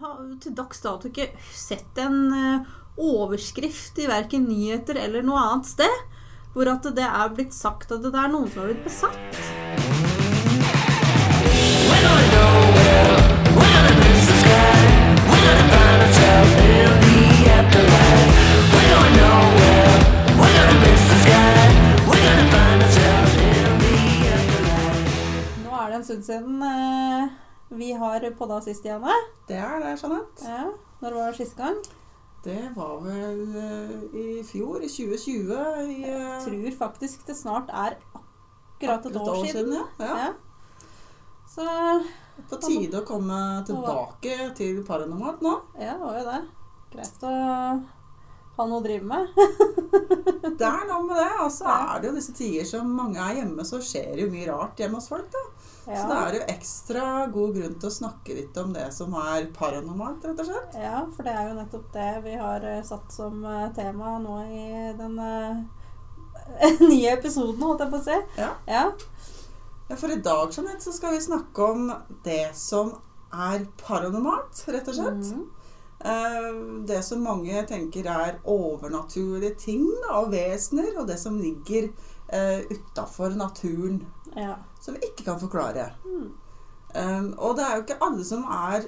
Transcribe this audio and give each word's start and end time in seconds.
har 0.00 0.20
til 0.42 0.54
dags 0.56 0.80
dato 0.84 1.10
ikke 1.10 1.30
sett 1.54 1.98
en 2.02 2.20
eh, 2.36 2.70
overskrift 3.00 3.98
i 4.02 4.08
verken 4.10 4.46
nyheter 4.48 4.98
eller 5.00 5.24
noe 5.26 5.40
annet 5.40 5.70
sted 5.70 6.00
hvor 6.54 6.66
at 6.70 6.86
det 6.96 7.06
er 7.06 7.34
blitt 7.34 7.54
sagt 7.54 7.92
at 7.94 8.02
det 8.02 8.14
er 8.14 8.30
noen 8.32 8.50
som 8.50 8.64
har 8.64 8.72
blitt 8.72 8.84
besatt. 8.84 9.40
Nå 25.60 25.76
er 25.76 25.86
det 25.86 26.00
en 26.00 26.04
stund 26.04 26.26
siden 26.26 26.66
eh, 26.66 27.49
vi 27.70 27.92
har 27.92 28.24
podda 28.38 28.60
sist, 28.64 28.84
Janne. 28.84 29.14
Det 29.48 29.56
er 29.58 29.80
det, 29.82 29.96
Jeanette. 30.02 30.46
Ja, 30.46 30.66
når 31.00 31.16
var 31.16 31.30
det 31.30 31.38
sist 31.38 31.56
gang? 31.58 31.76
Det 32.44 32.70
var 32.74 32.96
vel 33.04 33.42
eh, 33.60 33.96
i 34.16 34.26
fjor, 34.46 34.80
i 34.82 34.88
2020. 34.88 35.52
I, 35.84 35.98
jeg 36.02 36.40
tror 36.46 36.78
faktisk 36.78 37.26
det 37.28 37.36
snart 37.36 37.70
er 37.70 37.98
akkurat 38.16 39.06
et 39.06 39.20
år, 39.20 39.44
siden. 39.46 39.76
ja. 39.76 39.84
ja. 40.00 40.16
Ja. 40.24 40.32
Så 41.50 41.66
På 42.48 42.56
tide 42.62 43.00
å 43.02 43.06
komme 43.06 43.36
tilbake 43.66 44.52
til 44.56 44.84
Paranormalt 44.86 45.42
nå. 45.42 45.56
ja, 45.82 45.96
det 45.98 46.04
var 46.04 46.18
jo 46.20 46.26
det. 46.28 46.42
Greit 46.92 47.24
å 47.26 47.32
ha 48.56 48.66
noe 48.66 48.78
å 48.78 48.84
drive 48.84 49.06
med. 49.06 49.34
Det 50.60 50.66
er 50.68 50.86
noe 50.88 51.04
med 51.06 51.16
det. 51.16 51.28
Og 51.44 51.50
så 51.54 51.68
er 51.70 52.00
det 52.00 52.10
jo 52.10 52.16
disse 52.18 52.34
tider 52.36 52.66
som 52.68 52.88
mange 52.92 53.20
er 53.22 53.40
hjemme, 53.40 53.64
så 53.64 53.80
skjer 53.82 54.14
det 54.14 54.26
jo 54.26 54.32
mye 54.32 54.48
rart 54.50 54.80
hjemme 54.80 54.98
hos 55.00 55.08
folk. 55.10 55.28
da. 55.32 55.42
Så 55.96 56.06
det 56.08 56.16
er 56.16 56.26
er 56.28 56.36
jo 56.38 56.46
ekstra 56.54 57.04
god 57.32 57.54
grunn 57.56 57.74
til 57.80 57.88
å 57.88 57.92
snakke 57.94 58.34
litt 58.36 58.56
om 58.62 58.72
det 58.76 58.86
som 58.94 59.14
er 59.18 59.46
paranormalt, 59.56 60.24
rett 60.28 60.42
og 60.42 60.46
slett. 60.46 60.76
ja, 60.78 61.00
for 61.16 61.26
det 61.26 61.32
er 61.34 61.48
jo 61.48 61.56
nettopp 61.58 61.92
det 61.96 62.08
vi 62.24 62.34
har 62.38 62.64
eh, 62.68 62.82
satt 62.86 63.12
som 63.12 63.44
eh, 63.44 63.68
tema 63.74 64.18
nå 64.22 64.36
i 64.46 64.92
den 64.98 65.18
eh, 65.18 66.74
nye 66.92 67.14
episoden, 67.16 67.62
holdt 67.62 67.82
jeg 67.84 67.90
på 67.94 68.00
å 68.00 68.04
si. 68.06 68.18
Ja. 68.38 68.50
Ja. 68.70 68.84
For 69.96 70.12
i 70.14 70.20
dag 70.22 70.52
Jeanette, 70.54 70.84
så 70.84 70.92
skal 70.94 71.16
vi 71.16 71.24
snakke 71.24 71.70
om 71.72 71.88
det 72.22 72.52
som 72.54 72.92
er 73.34 73.64
paranormalt, 73.82 74.62
rett 74.70 74.88
og 74.92 74.94
slett. 75.00 75.32
Eh, 76.00 76.52
Det 76.86 77.02
som 77.04 77.26
mange 77.26 77.64
tenker 77.68 78.06
er 78.06 78.38
overnaturlige 78.48 79.56
ting 79.66 79.84
og 80.14 80.30
vesener, 80.32 80.94
og 81.00 81.10
det 81.10 81.18
som 81.18 81.38
ligger 81.40 81.90
utafor 82.70 83.34
naturen, 83.34 84.04
ja. 84.36 84.56
som 84.80 84.94
vi 84.94 85.10
ikke 85.10 85.26
kan 85.26 85.40
forklare. 85.40 85.90
Mm. 86.04 86.30
Um, 86.90 87.34
og 87.38 87.56
det 87.56 87.64
er 87.64 87.76
jo 87.76 87.84
ikke 87.84 88.00
alle 88.02 88.24
som 88.26 88.44
er 88.50 88.86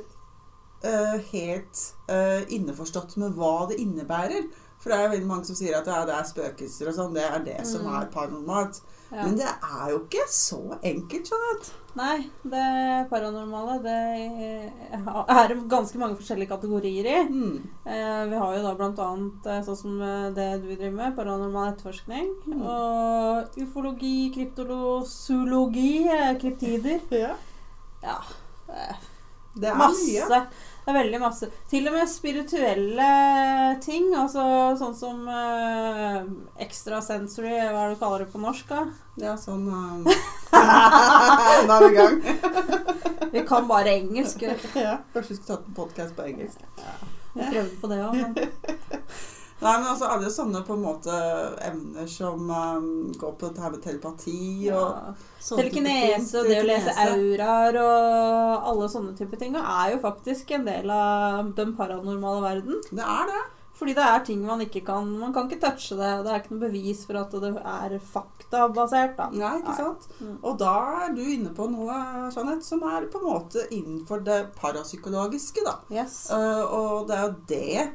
uh, 0.82 1.18
helt 1.30 1.82
uh, 2.10 2.42
innforstått 2.50 3.16
med 3.22 3.36
hva 3.38 3.68
det 3.70 3.78
innebærer. 3.82 4.48
For 4.82 4.90
det 4.90 4.96
er 4.98 5.04
jo 5.04 5.10
veldig 5.12 5.26
mange 5.30 5.46
som 5.46 5.54
sier 5.54 5.76
at 5.78 5.86
ja, 5.86 6.00
det 6.08 6.14
er 6.16 6.24
spøkelser 6.26 6.88
og 6.90 6.94
sånn. 6.96 7.14
Det 7.14 7.22
er 7.22 7.44
det 7.46 7.60
som 7.70 7.84
Mm. 7.86 7.94
er 8.00 8.08
paranormalt. 8.10 8.80
ja. 9.12 9.22
Men 9.22 9.36
det 9.38 9.46
er 9.46 9.90
jo 9.92 9.98
ikke 10.00 10.24
så 10.28 10.78
enkelt, 10.82 11.30
Jeanette. 11.30 11.70
Nei, 11.94 12.30
det 12.42 13.10
paranormale 13.10 13.74
det 13.84 14.72
er 15.28 15.54
ganske 15.68 15.98
mange 16.00 16.16
forskjellige 16.16 16.48
kategorier 16.48 17.04
i. 17.04 17.28
Mm. 17.28 17.58
Eh, 17.84 18.24
vi 18.30 18.36
har 18.40 18.54
jo 18.56 18.62
da 18.62 18.72
annet 19.04 19.46
eh, 19.46 19.60
sånn 19.66 19.76
som 19.76 20.00
eh, 20.00 20.30
det 20.32 20.62
du 20.62 20.70
driver 20.74 20.96
med, 20.96 21.16
paranormal 21.16 21.74
etterforskning. 21.74 22.32
Mm. 22.48 22.62
Og 22.62 23.60
ufologi, 23.66 24.32
kryptologi, 24.34 26.08
eh, 26.08 26.34
kryptider. 26.40 27.00
Ja. 27.10 27.34
Ja. 28.02 28.18
Det 29.54 29.68
er 29.68 29.76
Masse. 29.76 30.06
mye. 30.08 30.46
Det 30.82 30.90
er 30.90 30.96
veldig 30.96 31.18
masse. 31.22 31.46
Til 31.70 31.86
og 31.86 31.94
med 31.94 32.10
spirituelle 32.10 33.08
ting. 33.84 34.08
Altså 34.18 34.44
sånn 34.80 34.96
som 34.98 35.28
uh, 35.30 36.24
extrasensory, 36.62 37.54
hva 37.54 37.84
er 37.84 37.92
det 37.92 37.96
du 37.96 38.02
kaller 38.02 38.24
det 38.24 38.32
på 38.32 38.42
norsk? 38.42 38.66
da? 38.72 38.86
Ja, 39.22 39.36
sånn 39.38 39.68
um... 39.70 40.02
Nå 41.66 41.76
er 41.76 41.86
vi 41.86 41.92
i 41.92 41.96
gang. 42.00 42.18
Vi 43.32 43.44
kan 43.48 43.68
bare 43.70 43.94
engelsk. 44.00 44.42
ja, 44.42 44.98
kanskje 45.14 45.28
vi 45.30 45.38
skulle 45.38 45.54
tatt 45.54 45.68
en 45.68 45.78
podkast 45.78 46.16
på 46.18 46.26
engelsk. 46.26 46.66
Vi 47.32 47.46
prøvde 47.46 47.78
på 47.80 47.88
det 47.88 48.02
òg, 48.04 48.18
men 48.18 48.34
Nei, 49.62 49.76
men 49.78 49.88
altså 49.92 50.08
alle 50.10 50.30
sånne 50.32 50.64
på 50.66 50.74
en 50.74 50.82
måte 50.82 51.14
emner 51.62 52.08
som 52.10 52.50
um, 52.50 52.90
går 53.14 53.36
på 53.38 53.48
dette 53.48 53.62
her 53.62 53.74
med 53.74 53.82
telepati 53.84 54.42
og 54.72 54.74
ja. 54.74 55.14
sånne. 55.38 55.62
Telekinese 55.62 56.42
og 56.42 56.50
det 56.50 56.60
å 56.64 56.66
lese 56.66 56.96
auraer 57.06 57.80
og 57.84 58.68
alle 58.72 58.90
sånne 58.90 59.16
type 59.18 59.38
ting 59.38 59.54
er 59.60 59.94
jo 59.94 60.02
faktisk 60.02 60.50
en 60.58 60.66
del 60.66 60.90
av 60.92 61.54
den 61.58 61.76
paranormale 61.78 62.42
verden. 62.44 62.82
Det 62.90 63.06
er 63.06 63.28
det. 63.30 63.42
Fordi 63.82 63.96
det 63.98 64.02
er 64.06 64.20
ting 64.22 64.42
man 64.46 64.60
ikke 64.62 64.84
kan 64.86 65.08
Man 65.18 65.32
kan 65.34 65.48
ikke 65.48 65.62
touche 65.64 65.96
det. 65.98 66.10
og 66.18 66.24
Det 66.24 66.32
er 66.32 66.42
ikke 66.42 66.54
noe 66.54 66.66
bevis 66.68 67.00
for 67.08 67.18
at 67.18 67.32
det 67.42 67.50
er 67.58 67.96
faktabasert. 68.12 69.16
da. 69.16 69.30
Nei, 69.32 69.56
ikke 69.58 69.78
sant? 69.78 70.06
Mm. 70.20 70.36
Og 70.38 70.58
da 70.60 70.76
er 71.06 71.16
du 71.16 71.22
inne 71.24 71.54
på 71.56 71.66
noe 71.72 71.96
Jeanette, 72.34 72.66
som 72.66 72.84
er 72.86 73.08
på 73.10 73.18
en 73.22 73.26
måte 73.26 73.66
innenfor 73.70 74.22
det 74.26 74.38
parapsykologiske. 74.60 75.64
da. 75.66 75.80
Yes. 75.90 76.28
Uh, 76.30 76.62
og 76.62 77.08
det 77.08 77.18
er 77.18 77.26
jo 77.26 77.34
det 77.48 77.88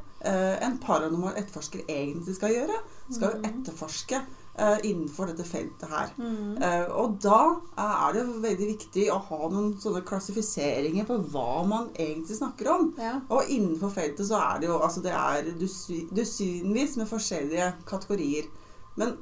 en 0.65 0.77
paranormal 0.83 1.37
etterforsker 1.39 1.85
egentlig 1.87 2.35
skal 2.35 2.51
gjøre. 2.55 2.81
Skal 3.09 3.31
jo 3.31 3.37
Mhm. 3.37 3.45
etterforske 3.49 4.21
eh, 4.59 4.77
innenfor 4.89 5.27
dette 5.29 5.43
feltet 5.45 5.87
her. 5.89 6.07
Mm. 6.17 6.57
Eh, 6.63 6.87
og 6.97 7.19
da 7.21 7.59
eh, 7.77 8.07
er 8.07 8.13
det 8.13 8.23
veldig 8.41 8.67
viktig 8.71 9.03
å 9.13 9.19
ha 9.27 9.49
noen 9.49 9.75
sånne 9.79 10.01
klassifiseringer 10.03 11.05
på 11.05 11.19
hva 11.31 11.63
man 11.67 11.89
egentlig 11.93 12.37
snakker 12.39 12.71
om. 12.73 12.87
Ja. 12.97 13.19
Og 13.29 13.43
innenfor 13.53 13.93
feltet 13.93 14.25
så 14.25 14.39
er 14.41 14.59
det 14.59 14.67
jo 14.71 14.79
altså 14.79 15.03
det 15.05 15.13
er 15.13 15.51
dusinvis 16.17 16.97
med 16.97 17.07
forskjellige 17.09 17.69
kategorier. 17.85 18.49
Men 18.97 19.17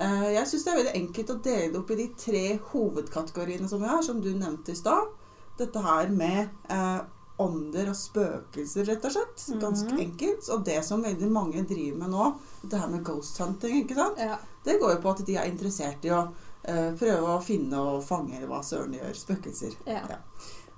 eh, 0.00 0.32
jeg 0.36 0.46
syns 0.52 0.64
det 0.64 0.72
er 0.72 0.80
veldig 0.82 0.96
enkelt 1.02 1.30
å 1.34 1.38
dele 1.42 1.72
det 1.72 1.80
opp 1.82 1.90
i 1.90 2.00
de 2.00 2.08
tre 2.22 2.44
hovedkategoriene 2.72 3.68
som 3.68 3.82
vi 3.82 3.90
har, 3.90 4.02
som 4.06 4.20
du 4.22 4.30
nevnte 4.34 4.72
i 4.72 4.78
stad. 4.78 5.10
Dette 5.58 5.82
her 5.82 6.08
med 6.12 6.48
eh, 6.70 7.00
ånder 7.38 7.88
og 7.90 7.96
spøkelser, 7.96 8.86
rett 8.88 9.04
og 9.04 9.12
slett. 9.12 9.60
Ganske 9.60 9.90
Mhm. 9.92 10.00
enkelt. 10.00 10.48
Og 10.54 10.64
det 10.64 10.84
som 10.84 11.02
veldig 11.02 11.30
mange 11.30 11.62
driver 11.68 11.98
med 11.98 12.10
nå, 12.10 12.34
det 12.70 12.80
her 12.80 12.88
med 12.88 13.04
ghost 13.04 13.38
hunting, 13.38 13.84
ikke 13.84 13.94
sant. 13.94 14.18
ja. 14.18 14.36
Det 14.64 14.80
går 14.80 14.94
jo 14.96 15.00
på 15.02 15.10
at 15.10 15.26
de 15.26 15.36
er 15.36 15.44
interessert 15.50 16.04
i 16.04 16.08
å 16.10 16.22
uh, 16.68 16.92
prøve 16.98 17.22
å 17.36 17.42
finne 17.44 17.78
og 17.78 18.02
fange 18.02 18.34
eller 18.36 18.48
hva 18.48 18.62
søren 18.64 18.94
gjør. 18.94 19.12
Spøkelser. 19.14 19.76
ja. 19.86 20.00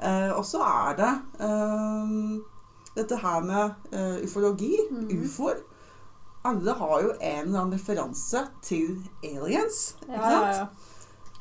Eh, 0.00 0.30
og 0.36 0.44
så 0.44 0.60
er 0.62 0.94
det 0.96 1.22
uh, 1.40 2.38
dette 2.94 3.16
her 3.16 3.40
med 3.40 3.74
ufologi, 4.24 4.76
Mhm. 4.90 5.24
ufoer. 5.24 5.56
Alle 6.44 6.72
har 6.72 7.02
jo 7.02 7.10
en 7.20 7.46
eller 7.48 7.60
annen 7.60 7.72
referanse 7.78 8.48
til 8.62 9.02
aliens. 9.24 9.94
Ikke 10.02 10.12
ja, 10.12 10.30
sant? 10.30 10.70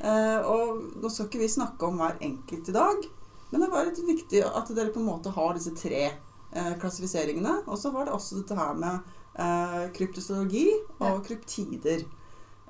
ja. 0.01 0.41
Og 0.47 0.81
nå 1.01 1.09
skal 1.11 1.25
ikke 1.27 1.39
vi 1.39 1.47
snakke 1.47 1.83
om 1.87 1.97
hver 1.97 2.17
enkelt 2.21 2.69
i 2.69 2.71
dag, 2.71 3.05
men 3.49 3.63
det 3.63 3.69
var 3.71 3.87
litt 3.87 3.99
viktig 4.03 4.41
at 4.45 4.71
dere 4.75 4.91
på 4.93 4.99
en 5.01 5.09
måte 5.09 5.31
har 5.35 5.53
disse 5.55 5.71
tre 5.77 6.03
eh, 6.07 6.73
klassifiseringene. 6.81 7.61
Og 7.67 7.79
så 7.79 7.91
var 7.93 8.07
det 8.07 8.15
også 8.15 8.41
dette 8.41 8.57
her 8.57 8.73
med 8.79 9.13
eh, 9.39 9.83
kryptozoologi 9.95 10.65
og 10.99 11.21
kryptider. 11.27 12.03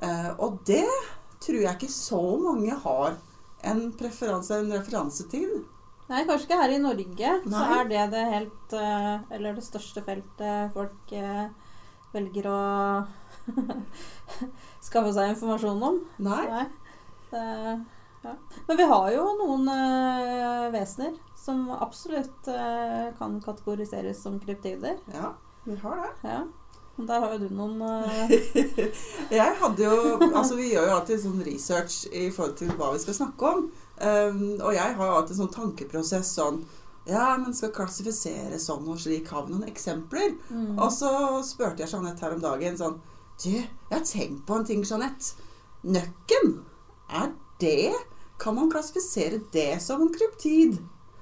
Eh, 0.02 0.30
og 0.38 0.60
det 0.70 0.86
tror 1.42 1.64
jeg 1.64 1.78
ikke 1.78 1.94
så 1.94 2.22
mange 2.42 2.78
har 2.84 3.18
en 3.68 3.88
preferanse, 3.98 4.62
en 4.62 4.76
referanse 4.76 5.26
til. 5.32 5.64
Nei, 6.08 6.24
kanskje 6.28 6.46
ikke 6.48 6.62
her 6.62 6.74
i 6.76 6.80
Norge. 6.84 7.32
Så 7.44 7.64
er 7.78 7.90
det 7.90 8.04
det 8.14 8.26
helt 8.32 8.76
eh, 8.80 9.16
Eller 9.36 9.58
det 9.58 9.66
største 9.66 10.04
feltet 10.06 10.72
folk 10.76 11.12
eh, 11.12 11.48
velger 12.14 12.48
å 12.48 12.62
skaffe 14.88 15.12
seg 15.16 15.34
informasjon 15.34 15.84
om. 15.90 16.00
Nei. 16.24 16.44
Nei. 16.54 16.66
Det, 17.32 17.44
ja. 18.24 18.34
Men 18.68 18.78
vi 18.78 18.84
har 18.92 19.10
jo 19.14 19.26
noen 19.40 19.68
eh, 19.72 20.68
vesener 20.74 21.14
som 21.38 21.68
absolutt 21.72 22.48
eh, 22.52 23.10
kan 23.18 23.38
kategoriseres 23.44 24.22
som 24.24 24.40
kryptider. 24.40 24.98
Ja, 25.14 25.34
vi 25.64 25.76
har 25.84 26.02
det. 26.04 26.14
Ja. 26.28 26.40
Der 26.98 27.22
har 27.22 27.36
jo 27.36 27.46
du 27.46 27.52
noen 27.54 27.78
eh, 27.86 28.32
Jeg 29.38 29.52
hadde 29.60 29.84
jo 29.86 30.16
Altså, 30.32 30.56
vi 30.58 30.72
gjør 30.72 30.88
jo 30.90 30.96
alltid 30.96 31.22
sånn 31.22 31.44
research 31.46 32.08
i 32.10 32.24
forhold 32.34 32.56
til 32.58 32.72
hva 32.74 32.90
vi 32.96 33.02
skal 33.04 33.18
snakke 33.20 33.52
om. 33.54 33.68
Um, 34.02 34.42
og 34.66 34.74
jeg 34.74 34.96
har 34.98 35.12
jo 35.12 35.18
alltid 35.20 35.38
sånn 35.38 35.54
tankeprosess 35.54 36.32
sånn 36.40 36.58
Ja, 37.08 37.36
men 37.38 37.54
skal 37.54 37.72
klassifisere 37.76 38.58
sånn 38.62 38.90
og 38.90 38.98
slik. 39.02 39.30
Har 39.30 39.46
vi 39.46 39.54
noen 39.54 39.70
eksempler? 39.70 40.34
mm, 40.50 40.74
Og 40.82 40.90
så 40.94 41.12
spurte 41.46 41.86
jeg 41.86 41.94
Jeanette 41.94 42.26
her 42.26 42.34
om 42.36 42.42
dagen 42.44 42.82
sånn 42.82 42.98
Du, 43.46 43.54
jeg 43.54 43.94
har 43.94 44.02
tenkt 44.10 44.42
på 44.50 44.58
en 44.58 44.66
ting, 44.66 44.82
Jeanette. 44.82 45.38
Nøkken. 45.86 46.58
Er 47.14 47.30
det 47.60 47.94
Kan 48.40 48.56
man 48.56 48.72
klassifisere 48.72 49.40
det 49.52 49.82
som 49.82 50.02
en 50.02 50.14
kryptid? 50.14 50.78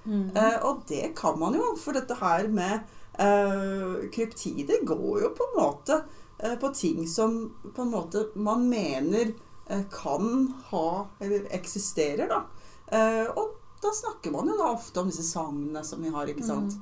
mm, 0.06 0.30
Uh, 0.36 0.66
og 0.68 0.82
det 0.88 1.16
kan 1.18 1.40
man 1.40 1.56
jo, 1.56 1.72
for 1.80 1.96
dette 1.96 2.18
her 2.20 2.48
med 2.52 2.84
uh, 3.20 4.04
kryptider 4.12 4.84
går 4.86 5.22
jo 5.24 5.30
på 5.38 5.48
en 5.48 5.56
måte 5.58 6.02
uh, 6.44 6.56
på 6.60 6.74
ting 6.76 7.08
som 7.08 7.40
på 7.76 7.82
en 7.82 7.94
måte 7.94 8.28
man 8.36 8.70
mener 8.70 9.34
kan 9.90 10.54
ha 10.70 11.08
Eller 11.20 11.48
eksisterer, 11.50 12.30
da. 12.30 12.44
Og 13.34 13.56
da 13.82 13.90
snakker 13.94 14.32
man 14.32 14.50
jo 14.50 14.58
da 14.60 14.68
ofte 14.76 15.02
om 15.02 15.10
disse 15.10 15.24
sangene 15.26 15.82
som 15.84 16.04
vi 16.04 16.12
har, 16.14 16.30
ikke 16.30 16.46
sant. 16.46 16.76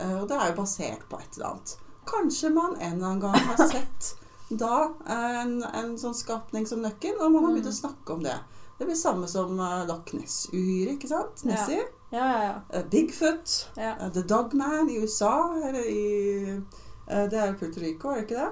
Eh, 0.00 0.16
og 0.22 0.28
det 0.28 0.38
er 0.38 0.50
jo 0.50 0.58
basert 0.60 1.04
på 1.10 1.20
et 1.20 1.36
eller 1.36 1.52
annet. 1.52 1.74
Kanskje 2.08 2.50
man 2.54 2.76
en 2.78 2.96
eller 2.96 3.10
annen 3.10 3.20
gang 3.20 3.36
har 3.50 3.68
sett 3.70 4.14
da 4.48 4.90
en, 5.06 5.60
en 5.62 5.92
sånn 6.00 6.16
skapning 6.16 6.66
som 6.66 6.82
nøkken, 6.82 7.20
og 7.20 7.30
man 7.30 7.46
har 7.46 7.54
begynt 7.54 7.70
å 7.70 7.76
snakke 7.76 8.16
om 8.16 8.24
det. 8.24 8.34
Det 8.80 8.86
blir 8.88 8.96
samme 8.96 9.26
som 9.28 9.58
uh, 9.60 9.82
Loch 9.88 10.08
Ness-uhyret, 10.16 10.94
ikke 10.96 11.08
sant? 11.10 11.42
Nessie. 11.44 11.82
Ja, 12.10 12.24
ja, 12.26 12.38
ja. 12.46 12.54
Eh, 12.74 12.84
Bigfoot. 12.90 13.68
ja. 13.76 13.90
eh, 14.00 14.08
The 14.14 14.22
Dogman 14.26 14.88
i 14.90 14.96
USA. 15.02 15.34
Eller 15.68 15.84
i 15.84 16.56
eh, 16.56 17.26
Det 17.30 17.38
er 17.38 17.52
Puerto 17.60 17.80
Rico, 17.84 18.08
er 18.10 18.14
det 18.22 18.30
ikke 18.30 18.40
det? 18.40 18.50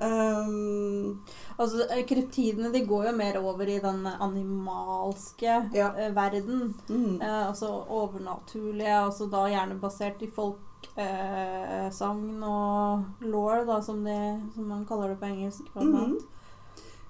Um, 0.00 1.20
Altså, 1.60 1.84
eh, 1.92 2.02
kryptidene 2.08 2.70
de 2.72 2.80
går 2.88 3.04
jo 3.10 3.16
mer 3.16 3.36
over 3.40 3.68
i 3.68 3.78
den 3.82 4.06
animalske 4.10 5.70
Ja. 5.74 5.88
eh, 5.96 6.14
verden. 6.16 6.74
mm, 6.88 7.20
Eh, 7.22 7.46
altså 7.48 7.68
overnaturlige, 7.88 8.98
altså 9.06 9.26
da 9.30 9.46
gjerne 9.48 9.80
basert 9.80 10.22
i 10.22 10.30
folkesagn 10.34 12.42
eh, 12.42 12.48
og 12.48 13.04
law, 13.20 13.64
da, 13.66 13.80
som, 13.82 14.04
de, 14.04 14.40
som 14.54 14.64
man 14.64 14.86
kaller 14.86 15.08
det 15.14 15.18
på 15.20 15.26
engelsk. 15.30 15.62
mhm. 15.76 16.18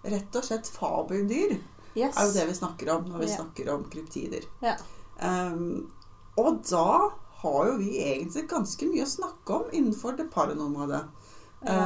Rett 0.05 0.37
og 0.37 0.45
slett 0.45 0.67
fabeldyr 0.69 1.59
Yes. 1.97 2.17
er 2.17 2.27
jo 2.29 2.33
det 2.33 2.47
vi 2.49 2.55
snakker 2.61 2.91
om 2.97 3.05
når 3.11 3.19
vi 3.19 3.27
Ja. 3.31 3.37
snakker 3.37 3.73
om 3.75 3.85
kryptider. 3.91 4.45
Ja. 4.63 4.77
Um, 5.21 5.91
og 6.39 6.63
da 6.71 7.11
har 7.43 7.67
jo 7.67 7.77
vi 7.79 7.99
egentlig 7.99 8.49
ganske 8.49 8.87
mye 8.89 9.03
å 9.03 9.09
snakke 9.11 9.51
om 9.57 9.71
innenfor 9.73 10.17
det 10.17 10.31
paranormale. 10.31 11.09
Ja. 11.67 11.79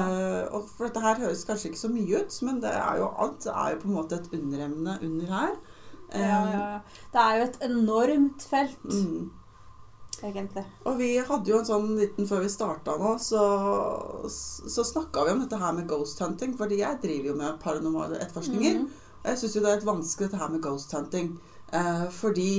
Uh, 0.55 0.61
for 0.77 0.87
dette 0.87 1.01
her 1.03 1.17
høres 1.17 1.45
kanskje 1.45 1.71
ikke 1.73 1.81
så 1.81 1.91
mye 1.91 2.21
ut, 2.21 2.43
men 2.43 2.61
det 2.61 2.71
er 2.71 2.99
jo 2.99 3.09
alt 3.19 3.41
det 3.43 3.53
er 3.55 3.73
jo 3.75 3.81
på 3.81 3.89
en 3.89 3.95
måte 3.97 4.12
et 4.21 4.29
underemne 4.33 4.99
under 5.03 5.27
her. 5.27 5.56
ja, 6.12 6.21
ja, 6.21 6.51
ja. 6.53 6.81
Det 7.12 7.21
er 7.21 7.39
jo 7.39 7.45
et 7.45 7.59
enormt 7.71 8.43
felt, 8.43 8.85
Mm. 8.85 9.31
egentlig. 10.23 10.65
Og 10.87 10.99
vi 10.99 11.17
hadde 11.19 11.47
jo 11.51 11.59
en 11.59 11.65
sånn 11.65 11.97
liten 11.99 12.27
før 12.29 12.41
vi 12.43 12.49
starta 12.49 12.95
nå, 12.99 13.17
så, 13.19 14.29
så 14.29 14.85
snakka 14.85 15.25
vi 15.27 15.33
om 15.33 15.41
dette 15.41 15.59
her 15.59 15.73
med 15.73 15.89
ghost 15.89 16.19
hunting. 16.21 16.55
Fordi 16.56 16.79
jeg 16.79 17.01
driver 17.03 17.27
jo 17.33 17.35
med 17.35 17.59
paranormale 17.61 18.21
etterforskninger. 18.21 18.75
Mm 18.85 18.85
Og 18.85 18.91
jeg 19.25 19.41
syns 19.41 19.56
jo 19.56 19.62
det 19.65 19.71
er 19.71 19.79
litt 19.81 19.88
vanskelig 19.88 20.29
dette 20.29 20.41
her 20.41 20.53
med 20.53 20.62
ghost 20.65 20.93
hunting. 20.94 21.35
Eh, 21.73 22.06
fordi 22.12 22.50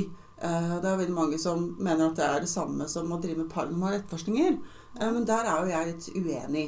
eh, 0.41 0.73
det 0.81 0.89
er 0.89 1.01
veldig 1.01 1.15
mange 1.15 1.39
som 1.41 1.67
mener 1.79 2.09
at 2.09 2.17
det 2.19 2.25
er 2.25 2.45
det 2.45 2.51
samme 2.51 2.87
som 2.91 3.11
å 3.11 3.19
drive 3.21 3.43
med 3.43 3.53
paranormale 3.53 4.01
etterforskninger. 4.01 4.57
Eh, 4.99 5.11
men 5.11 5.27
der 5.29 5.49
er 5.49 5.61
jo 5.61 5.73
jeg 5.73 5.91
litt 5.91 6.09
uenig. 6.15 6.65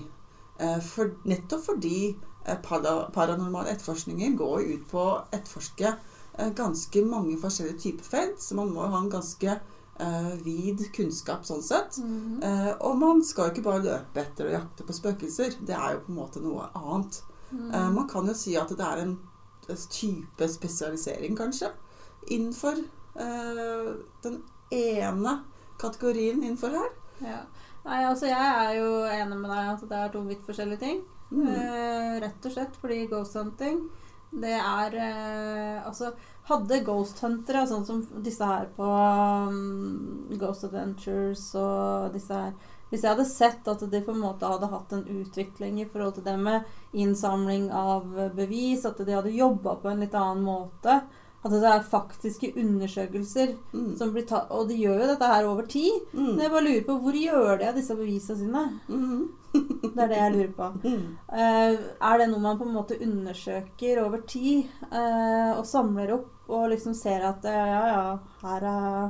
Eh, 0.58 0.80
for, 0.86 1.16
nettopp 1.30 1.66
fordi 1.66 2.02
eh, 2.12 2.60
para, 2.64 3.00
paranormale 3.14 3.74
etterforskninger 3.74 4.38
går 4.38 4.68
ut 4.74 4.86
på 4.92 5.02
å 5.02 5.18
etterforske 5.32 5.90
eh, 5.94 6.54
ganske 6.58 7.04
mange 7.06 7.40
forskjellige 7.42 7.82
typer 7.88 8.12
felt. 8.14 8.42
Så 8.44 8.60
man 8.60 8.74
må 8.74 8.86
jo 8.86 8.94
ha 8.94 9.02
en 9.02 9.14
ganske 9.18 9.58
eh, 10.00 10.34
vid 10.46 10.84
kunnskap 10.96 11.46
sånn 11.48 11.64
sett. 11.66 11.98
Mhm. 12.04 12.44
Eh, 12.44 12.74
og 12.80 12.98
man 13.02 13.24
skal 13.26 13.50
jo 13.50 13.56
ikke 13.56 13.66
bare 13.70 13.86
løpe 13.86 14.22
etter 14.22 14.52
og 14.52 14.60
jakte 14.60 14.86
på 14.88 14.96
spøkelser. 14.96 15.58
Det 15.66 15.76
er 15.76 15.98
jo 15.98 16.06
på 16.06 16.14
en 16.14 16.22
måte 16.22 16.44
noe 16.44 16.70
annet. 16.78 17.22
Mm. 17.52 17.72
Eh, 17.74 17.90
man 17.92 18.08
kan 18.10 18.28
jo 18.28 18.34
si 18.36 18.56
at 18.60 18.70
det 18.70 18.84
er 18.84 19.04
en 19.06 19.18
type 19.76 20.48
spesialisering, 20.50 21.38
kanskje, 21.38 21.72
innenfor 22.28 22.80
eh, 23.20 23.94
den 24.24 24.42
ene 24.72 25.40
kategorien 25.80 26.44
innenfor 26.44 26.70
her. 26.70 26.90
Ja. 27.22 27.42
Nei, 27.88 28.02
altså 28.04 28.28
jeg 28.28 28.48
er 28.66 28.74
jo 28.80 28.90
enig 29.08 29.38
med 29.40 29.50
deg 29.52 29.70
at 29.72 29.86
det 29.90 30.00
er 30.00 30.10
to 30.12 30.24
vidt 30.28 30.44
forskjellige 30.46 30.84
ting. 30.84 31.06
Mm. 31.30 31.48
Eh, 31.48 32.18
rett 32.24 32.46
og 32.48 32.54
slett 32.54 32.76
fordi 32.82 33.06
ghost 33.12 33.36
hunting 33.36 33.84
det 34.32 34.56
er 34.60 34.96
eh, 35.00 35.86
Altså, 35.88 36.12
hadde 36.50 36.82
ghost 36.86 37.20
huntere, 37.24 37.66
sånn 37.68 37.86
som 37.88 38.02
disse 38.24 38.44
her 38.48 38.68
på 38.76 38.88
um, 38.88 40.28
Ghost 40.40 40.64
Adventures 40.68 41.46
og 41.60 42.14
disse 42.16 42.34
her 42.36 42.52
Hvis 42.92 43.04
jeg 43.04 43.12
hadde 43.14 43.28
sett 43.28 43.68
at 43.68 43.84
de 43.92 44.02
på 44.04 44.14
en 44.16 44.22
måte 44.24 44.48
hadde 44.48 44.70
hatt 44.72 44.94
en 44.96 45.06
utvikling 45.22 45.80
i 45.82 45.88
forhold 45.92 46.18
til 46.18 46.28
det 46.28 46.38
med 46.40 46.68
innsamling 46.96 47.70
av 47.72 48.06
bevis, 48.36 48.86
at 48.88 49.00
de 49.04 49.16
hadde 49.16 49.34
jobba 49.36 49.76
på 49.82 49.92
en 49.92 50.04
litt 50.06 50.16
annen 50.16 50.44
måte 50.48 51.02
At 51.44 51.52
det 51.52 51.64
er 51.68 51.84
faktiske 51.88 52.54
undersøkelser 52.60 53.56
Mm. 53.74 53.92
som 53.98 54.12
blir 54.16 54.26
tatt 54.28 54.52
Og 54.52 54.68
de 54.70 54.76
gjør 54.80 55.02
jo 55.04 55.10
dette 55.14 55.28
her 55.34 55.46
over 55.48 55.68
tid. 55.68 56.00
Mm. 56.14 56.32
Men 56.36 56.46
jeg 56.46 56.52
bare 56.52 56.68
lurer 56.68 56.88
på 56.88 57.00
hvor 57.04 57.20
gjør 57.20 57.60
de 57.60 57.68
av 57.68 57.76
disse 57.76 57.96
bevisene 57.96 58.40
sine? 58.40 58.64
Mm. 58.90 59.28
Det 59.98 60.04
er 60.04 60.10
det 60.12 60.18
jeg 60.18 60.34
lurer 60.36 60.52
på. 60.58 60.66
Eh, 61.34 61.78
er 62.10 62.20
det 62.22 62.28
noe 62.32 62.44
man 62.44 62.60
på 62.60 62.68
en 62.68 62.76
måte 62.76 62.98
undersøker 63.02 64.02
over 64.04 64.22
tid 64.30 64.68
eh, 64.92 65.54
og 65.56 65.66
samler 65.66 66.14
opp 66.18 66.52
og 66.54 66.70
liksom 66.72 66.96
ser 66.96 67.26
at 67.28 67.46
eh, 67.48 67.58
ja, 67.72 67.82
ja, 67.92 68.04
her, 68.44 68.68
er, 68.72 69.10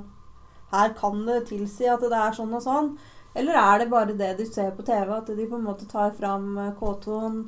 her 0.72 0.94
kan 0.98 1.25
det 1.28 1.44
tilsi 1.51 1.89
at 1.92 2.06
det 2.06 2.18
er 2.18 2.38
sånn 2.38 2.56
og 2.57 2.63
sånn? 2.66 2.92
Eller 3.38 3.60
er 3.62 3.84
det 3.84 3.92
bare 3.92 4.18
det 4.18 4.31
du 4.39 4.45
ser 4.50 4.72
på 4.74 4.86
TV, 4.86 5.12
at 5.13 5.28
de 5.30 5.45
på 5.45 5.60
en 5.60 5.68
måte 5.68 5.89
tar 5.89 6.16
fram 6.18 6.56
eh, 6.57 6.74
K2-en, 6.80 7.44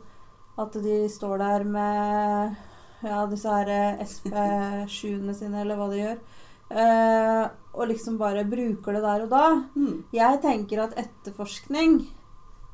at 0.60 0.76
de 0.84 1.00
står 1.10 1.40
der 1.42 1.66
med 1.66 2.60
ja, 3.08 3.24
disse 3.32 3.56
her 3.56 3.72
eh, 3.74 4.04
SP7-ene 4.04 5.34
sine, 5.38 5.64
eller 5.64 5.80
hva 5.80 5.90
de 5.94 6.04
gjør, 6.04 6.22
Uh, 6.70 7.50
og 7.74 7.88
liksom 7.90 8.20
bare 8.20 8.44
bruker 8.46 8.94
det 8.94 9.00
der 9.02 9.24
og 9.24 9.32
da? 9.32 9.46
Mm. 9.74 10.04
Jeg 10.14 10.38
tenker 10.44 10.84
at 10.84 10.92
etterforskning 11.02 11.96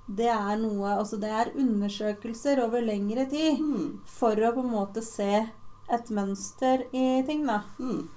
det 0.08 0.28
er 0.30 0.58
noe 0.62 0.96
Altså 1.00 1.18
det 1.18 1.30
er 1.34 1.54
undersøkelser 1.58 2.62
over 2.64 2.82
lengre 2.82 3.26
tid 3.30 3.60
Mm. 3.60 4.00
for 4.06 4.36
å 4.36 4.54
på 4.54 4.64
en 4.64 4.72
måte 4.72 5.02
se 5.04 5.50
et 5.90 6.10
mønster 6.10 6.86
i 6.94 7.24
ting, 7.26 7.46
da. 7.46 7.62
Mm. 7.80 8.08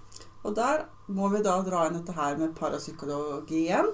Og 0.45 0.55
der 0.55 0.87
må 1.09 1.29
vi 1.33 1.43
da 1.43 1.61
dra 1.63 1.87
inn 1.87 1.95
dette 1.99 2.13
her 2.17 2.37
med 2.37 2.55
parapsykologi 2.57 3.67
igjen, 3.67 3.89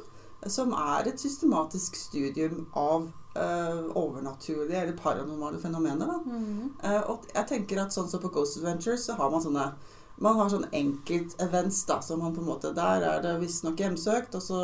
som 0.46 0.73
er 0.73 1.08
et 1.08 1.19
systematisk 1.20 1.96
studium 1.96 2.67
av 2.75 3.12
Uh, 3.35 3.91
overnaturlige 3.99 4.79
eller 4.79 4.93
paranormale 4.94 5.58
fenomener. 5.58 6.06
Da. 6.06 6.37
Eh, 6.87 7.00
og 7.11 7.25
jeg 7.35 7.47
tenker 7.49 7.81
at 7.82 7.90
sånn 7.90 8.06
som 8.06 8.20
på 8.23 8.31
Ghost 8.31 8.61
Adventures 8.61 9.08
så 9.08 9.17
har 9.19 9.29
man 9.32 9.43
sånne 9.43 9.73
man 10.23 10.37
har 10.38 10.52
sånne 10.52 10.69
enkeltevents 10.70 11.81
da, 11.88 11.97
som 12.00 12.20
man 12.23 12.32
på 12.32 12.44
en 12.44 12.47
måte 12.47 12.70
Der 12.76 13.02
er 13.02 13.20
det 13.25 13.40
visstnok 13.40 13.76
hjemsøkt, 13.82 14.37
og 14.38 14.43
så, 14.43 14.61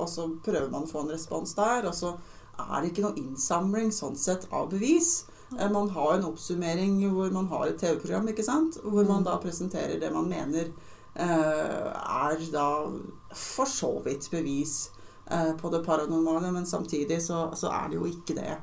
og 0.00 0.08
så 0.08 0.24
prøver 0.42 0.70
man 0.70 0.84
å 0.84 0.88
få 0.88 1.02
en 1.04 1.12
respons 1.12 1.52
der. 1.58 1.84
Og 1.84 1.92
så 1.92 2.14
er 2.58 2.82
det 2.82 2.92
ikke 2.92 3.06
noe 3.06 3.20
innsamling 3.20 3.92
sånn 3.94 4.16
sett 4.18 4.46
av 4.54 4.70
bevis. 4.72 5.26
Eh, 5.58 5.70
Man 5.70 5.90
har 5.94 6.16
en 6.16 6.28
oppsummering 6.30 6.98
hvor 7.12 7.32
man 7.34 7.48
har 7.52 7.68
et 7.68 7.80
TV-program, 7.80 8.28
ikke 8.32 8.46
sant? 8.46 8.78
Hvor 8.82 9.06
man 9.08 9.26
da 9.26 9.38
presenterer 9.42 10.00
det 10.00 10.12
man 10.14 10.28
mener 10.30 10.70
eh, 11.14 11.90
er 11.92 12.46
da 12.52 12.68
for 13.36 13.68
så 13.70 13.92
vidt 14.04 14.30
bevis 14.32 14.90
eh, 15.30 15.52
på 15.60 15.70
det 15.74 15.84
paranormale, 15.86 16.52
men 16.52 16.66
samtidig 16.66 17.20
så, 17.22 17.50
så 17.54 17.70
er 17.72 17.92
det 17.92 18.00
jo 18.00 18.08
ikke 18.10 18.38
det. 18.38 18.56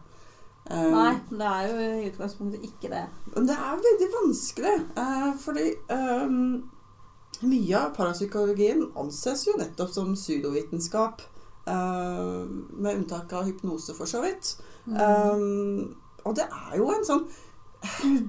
Um, 0.64 0.94
Nei, 0.96 1.18
det 1.28 1.48
er 1.48 1.66
jo 1.68 1.80
i 1.84 2.06
utgangspunktet 2.08 2.62
ikke 2.64 2.88
det. 2.94 3.02
men 3.34 3.48
det 3.50 3.56
er 3.60 3.82
veldig 3.84 4.08
vanskelig, 4.14 4.76
Uh, 4.96 5.34
fordi 5.36 5.66
um, 5.92 6.70
mye 7.44 7.76
av 7.76 7.90
parapsykologien 7.98 8.86
anses 8.96 9.44
jo 9.50 9.58
nettopp 9.60 9.92
som 9.92 10.14
pseudovitenskap, 10.16 11.20
med 11.66 12.96
unntak 12.98 13.32
av 13.34 13.46
hypnose, 13.48 13.94
for 13.96 14.06
så 14.06 14.22
vidt. 14.22 14.56
Mm. 14.86 14.98
Um, 15.00 15.96
og 16.26 16.36
det 16.36 16.48
er 16.52 16.78
jo 16.78 16.90
en 16.92 17.06
sånn 17.08 17.28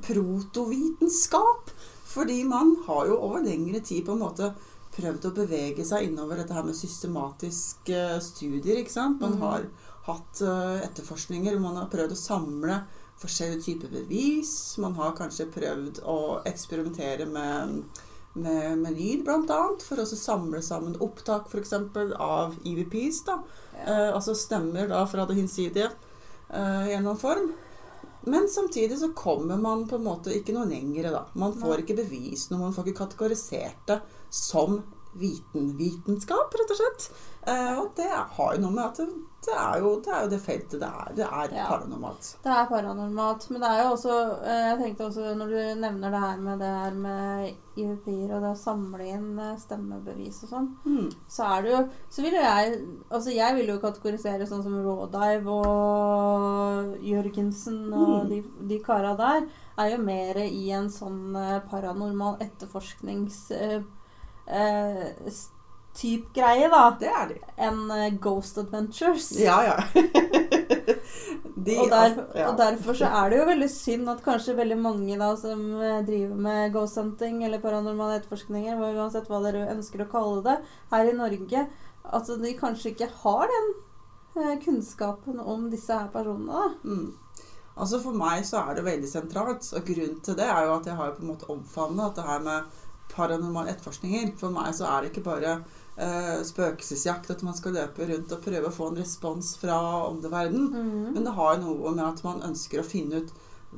protovitenskap. 0.03 1.71
Fordi 2.15 2.45
man 2.47 2.77
har 2.87 3.07
jo 3.11 3.17
over 3.19 3.43
lengre 3.43 3.81
tid 3.83 4.05
på 4.07 4.15
en 4.15 4.23
måte 4.23 4.53
prøvd 4.95 5.25
å 5.27 5.35
bevege 5.35 5.85
seg 5.87 6.07
innover 6.07 6.39
dette 6.39 6.55
her 6.55 6.63
med 6.63 6.77
systematiske 6.79 8.03
studier. 8.23 8.77
ikke 8.79 8.91
sant? 8.93 9.21
Man 9.21 9.33
Mhm. 9.33 9.41
har 9.41 9.67
hatt 10.07 10.41
eh, 10.43 10.87
etterforskninger 10.87 11.53
hvor 11.53 11.61
man 11.61 11.77
har 11.77 11.87
prøvd 11.91 12.13
å 12.13 12.17
samle 12.17 12.85
forskjellige 13.19 13.65
typer 13.65 13.89
bevis. 13.89 14.79
Man 14.79 14.95
har 14.95 15.13
kanskje 15.17 15.51
prøvd 15.51 16.01
å 16.05 16.43
eksperimentere 16.45 17.27
med, 17.27 17.85
med, 18.35 18.79
med 18.79 18.97
lyd, 18.97 19.25
bl.a. 19.27 19.61
For 19.83 20.03
å 20.03 20.07
samle 20.07 20.63
sammen 20.63 20.97
opptak 21.03 21.51
f.eks. 21.51 21.75
av 22.19 22.57
EVPs. 22.65 23.23
da. 23.29 23.39
Ja. 23.75 23.85
Eh, 23.85 24.11
altså 24.15 24.35
stemmer 24.39 24.91
da 24.91 25.05
fra 25.11 25.27
det 25.29 25.39
hinsidige 25.39 25.91
eh, 25.91 26.59
i 26.59 26.95
en 26.95 26.99
eller 26.99 27.15
annen 27.15 27.21
form. 27.21 27.53
Men 28.27 28.49
samtidig 28.49 28.99
så 28.99 29.13
kommer 29.13 29.57
man 29.61 29.89
på 29.89 29.99
en 29.99 30.07
måte 30.07 30.33
ikke 30.33 30.55
noe 30.57 30.69
lenger. 30.69 31.11
da. 31.13 31.25
Man 31.39 31.57
får 31.61 31.85
ikke 31.85 31.99
bevis 32.03 32.49
noe, 32.51 32.63
man 32.67 32.77
får 32.77 32.89
ikke 32.89 33.05
kategorisert 33.05 33.87
det 33.91 34.01
som 34.35 34.81
vitenvitenskap, 35.15 36.55
rett 36.59 36.71
og 36.75 36.81
slett. 36.81 37.07
Eh, 37.47 37.79
og 37.79 37.91
det 37.97 38.09
har 38.11 38.55
jo 38.57 38.61
noe 38.63 38.73
med 38.73 38.85
at 38.85 38.97
det, 39.03 39.07
det, 39.45 39.53
er, 39.53 39.81
jo, 39.85 39.91
det 40.01 40.13
er 40.17 40.23
jo 40.25 40.31
det 40.33 40.39
feltet 40.41 40.81
det 40.81 40.89
er. 40.89 41.11
Det 41.19 41.25
er 41.27 41.51
Ja. 41.59 41.67
paranormalt. 41.69 42.29
Det 42.43 42.53
er 42.55 42.67
paranormalt. 42.71 43.51
Men 43.53 43.61
det 43.61 43.69
er 43.71 43.83
jo 43.83 43.91
også 43.93 44.15
eh, 44.41 44.63
Jeg 44.71 44.79
tenkte 44.81 45.05
også 45.11 45.35
når 45.37 45.53
du 45.53 45.81
nevner 45.83 46.11
det 46.15 46.21
her 46.23 46.39
med 46.41 46.59
det 46.65 46.71
her 46.73 46.95
med 46.95 47.55
IVP-er 47.77 48.33
og 48.37 48.41
det 48.47 48.53
å 48.55 48.57
samle 48.57 49.05
inn 49.11 49.39
eh, 49.39 49.57
stemmebevis 49.61 50.39
og 50.47 50.49
sånn, 50.55 50.71
Mm. 50.87 51.11
så 51.29 51.45
er 51.59 51.63
det 51.67 51.71
jo 51.75 51.83
Så 52.09 52.23
vil 52.25 52.33
jo 52.39 52.41
jeg 52.47 52.79
Altså 53.11 53.35
jeg 53.35 53.55
vil 53.59 53.67
jo 53.75 53.79
kategorisere 53.83 54.47
sånn 54.49 54.63
som 54.65 54.81
Rawdive 54.87 55.59
og 55.59 56.97
Jørgensen 57.05 57.93
og 57.93 58.25
Mm. 58.25 58.29
de, 58.31 58.43
de 58.69 58.79
kara 58.85 59.15
der 59.19 59.47
er 59.79 59.91
jo 59.91 59.99
mer 60.03 60.37
i 60.45 60.71
en 60.73 60.89
sånn 60.89 61.35
eh, 61.37 61.61
paranormal 61.69 62.39
etterforsknings... 62.41 63.51
eh, 64.47 65.31
type 65.95 66.33
greie, 66.35 66.69
da, 66.71 66.97
Det 67.01 67.09
er 67.09 67.29
de. 67.31 67.41
enn 67.57 67.91
eh, 67.95 68.11
Ghost 68.21 68.59
Adventures. 68.59 69.31
Ja, 69.39 69.61
ja. 69.63 69.77
de, 71.55 71.77
og, 71.79 71.91
der, 71.91 72.01
altså, 72.01 72.27
ja. 72.35 72.49
og 72.49 72.59
derfor 72.59 72.99
så 72.99 73.11
er 73.23 73.31
det 73.31 73.39
jo 73.39 73.49
veldig 73.49 73.71
synd 73.71 74.11
at 74.11 74.23
kanskje 74.27 74.57
veldig 74.59 74.79
mange 74.83 75.19
da 75.21 75.31
som 75.39 75.65
eh, 75.79 76.03
driver 76.07 76.45
med 76.49 76.75
ghost 76.75 76.99
hunting 77.01 77.43
eller 77.47 77.63
paranormale 77.63 78.21
etterforskninger, 78.21 78.79
uansett 78.99 79.31
hva 79.31 79.43
dere 79.47 79.69
ønsker 79.75 80.05
å 80.05 80.11
kalle 80.11 80.45
det, 80.49 80.61
her 80.93 81.11
i 81.11 81.17
Norge, 81.17 81.67
at 82.05 82.33
de 82.43 82.55
kanskje 82.59 82.93
ikke 82.93 83.13
har 83.23 83.51
den 83.53 83.75
eh, 84.41 84.57
kunnskapen 84.65 85.39
om 85.41 85.69
disse 85.73 85.95
her 85.95 86.11
personene. 86.13 86.65
da. 86.65 86.73
Mm. 86.91 87.13
Altså 87.75 87.99
For 87.99 88.15
meg 88.15 88.45
så 88.47 88.61
er 88.63 88.77
det 88.77 88.85
veldig 88.87 89.09
sentralt, 89.11 89.67
og 89.75 89.87
grunnen 89.89 90.21
til 90.23 90.37
det 90.39 90.47
er 90.47 90.67
jo 90.67 90.77
at 90.77 90.87
jeg 90.87 90.99
har 90.99 91.15
på 91.17 91.25
en 91.25 91.31
måte 91.33 91.49
omfavnet 91.51 92.05
dette 92.07 92.27
her 92.29 92.43
med 92.45 92.83
paranormale 93.15 93.75
etterforskninger. 93.75 94.35
For 94.41 94.55
meg 94.55 94.75
så 94.77 94.89
er 94.91 95.03
det 95.03 95.13
ikke 95.13 95.27
bare 95.29 95.57
eh, 95.97 96.43
spøkelsesjakt 96.47 97.33
at 97.35 97.45
man 97.47 97.57
skal 97.57 97.77
løpe 97.79 98.09
rundt 98.11 98.35
og 98.35 98.45
prøve 98.45 98.71
å 98.71 98.75
få 98.75 98.91
en 98.91 99.01
respons 99.03 99.55
fra 99.61 99.79
omverdenen. 100.09 100.71
Mm. 100.71 101.13
Men 101.15 101.27
det 101.27 101.37
har 101.39 101.61
noe 101.63 101.95
med 101.95 102.07
at 102.07 102.25
man 102.27 102.45
ønsker 102.51 102.83
å 102.83 102.89
finne 102.89 103.23
ut 103.23 103.35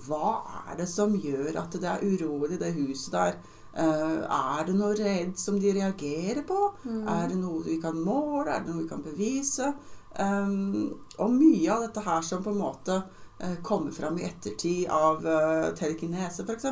hva 0.07 0.43
er 0.66 0.81
det 0.81 0.88
som 0.90 1.14
gjør 1.16 1.57
at 1.61 1.76
det 1.81 1.88
er 1.88 2.05
urolig 2.05 2.59
i 2.59 2.64
det 2.64 2.75
huset 2.76 3.14
der. 3.16 3.38
Uh, 3.76 4.25
er 4.25 4.64
det 4.64 4.75
noe 4.76 4.97
redd 4.97 5.35
som 5.40 5.59
de 5.61 5.73
reagerer 5.76 6.43
på? 6.49 6.57
Mm. 6.85 7.02
Er 7.12 7.28
det 7.28 7.37
noe 7.40 7.61
vi 7.64 7.76
kan 7.81 7.97
måle? 8.00 8.49
Er 8.49 8.64
det 8.64 8.73
noe 8.73 8.85
vi 8.85 8.88
kan 8.88 9.05
bevise? 9.05 9.73
Um, 10.16 10.97
og 11.21 11.33
mye 11.37 11.69
av 11.75 11.85
dette 11.85 12.05
her 12.07 12.23
som 12.25 12.45
på 12.45 12.55
en 12.55 12.62
måte 12.62 12.95
uh, 12.97 13.57
kommer 13.66 13.93
fram 13.93 14.16
i 14.16 14.25
ettertid 14.25 14.88
av 14.93 15.21
uh, 15.28 15.75
telekinese 15.76 16.47
f.eks. 16.47 16.71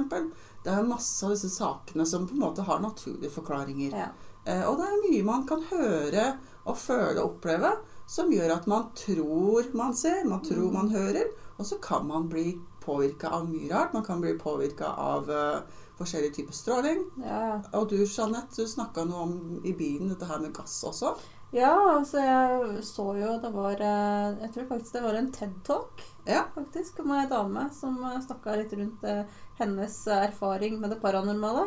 Det 0.65 0.73
er 0.73 0.87
masse 0.89 1.25
av 1.27 1.35
disse 1.35 1.51
sakene 1.53 2.07
som 2.09 2.27
på 2.29 2.35
en 2.37 2.45
måte 2.45 2.65
har 2.65 2.81
naturlige 2.81 3.31
forklaringer. 3.35 3.93
Ja. 3.93 4.09
Eh, 4.45 4.65
og 4.69 4.79
det 4.81 4.87
er 4.89 5.03
mye 5.05 5.25
man 5.25 5.47
kan 5.49 5.63
høre 5.71 6.39
og 6.65 6.77
føle 6.81 7.21
og 7.21 7.35
oppleve 7.35 7.71
som 8.09 8.33
gjør 8.33 8.53
at 8.59 8.67
man 8.69 8.91
tror 8.97 9.71
man 9.77 9.95
ser, 9.97 10.25
man 10.29 10.43
tror 10.45 10.69
Mm. 10.69 10.75
man 10.75 10.91
hører, 10.91 11.31
og 11.59 11.67
så 11.67 11.79
kan 11.81 12.07
man 12.07 12.29
bli 12.29 12.59
påvirka 12.81 13.29
av 13.33 13.49
mye 13.49 13.71
rart. 13.73 13.95
Man 13.95 14.05
kan 14.05 14.21
bli 14.21 14.35
påvirka 14.39 14.85
av 14.85 15.31
uh, 15.31 15.61
forskjellige 15.99 16.35
typer 16.35 16.53
stråling. 16.53 17.05
Ja. 17.25 17.63
Og 17.73 17.89
du, 17.89 17.97
Jeanette, 18.05 18.57
du 18.57 18.67
snakka 18.69 19.05
noe 19.09 19.23
om 19.23 19.61
i 19.65 19.73
bilen 19.73 20.11
dette 20.13 20.27
her 20.29 20.39
med 20.43 20.53
gass 20.53 20.83
også. 20.85 21.15
Ja, 21.55 21.71
altså 21.95 22.19
jeg 22.23 22.83
så 22.87 23.05
jo 23.19 23.35
det 23.43 23.51
var 23.55 23.81
eh, 23.81 24.41
Jeg 24.43 24.51
tror 24.55 24.69
faktisk 24.73 24.97
det 24.97 25.03
var 25.05 25.19
en 25.19 25.31
TED-talk 25.33 26.03
Ja. 26.27 26.45
faktisk, 26.55 26.99
om 27.05 27.13
ei 27.15 27.27
dame 27.31 27.67
som 27.77 27.99
snakka 28.27 28.57
litt 28.59 28.73
rundt 28.77 29.05
eh, 29.05 29.25
hennes 29.61 29.99
erfaring 30.09 30.79
med 30.81 30.91
det 30.95 31.01
paranormale. 31.03 31.67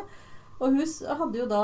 Og 0.58 0.74
hun 0.74 1.18
hadde 1.20 1.38
jo 1.38 1.46
da 1.50 1.62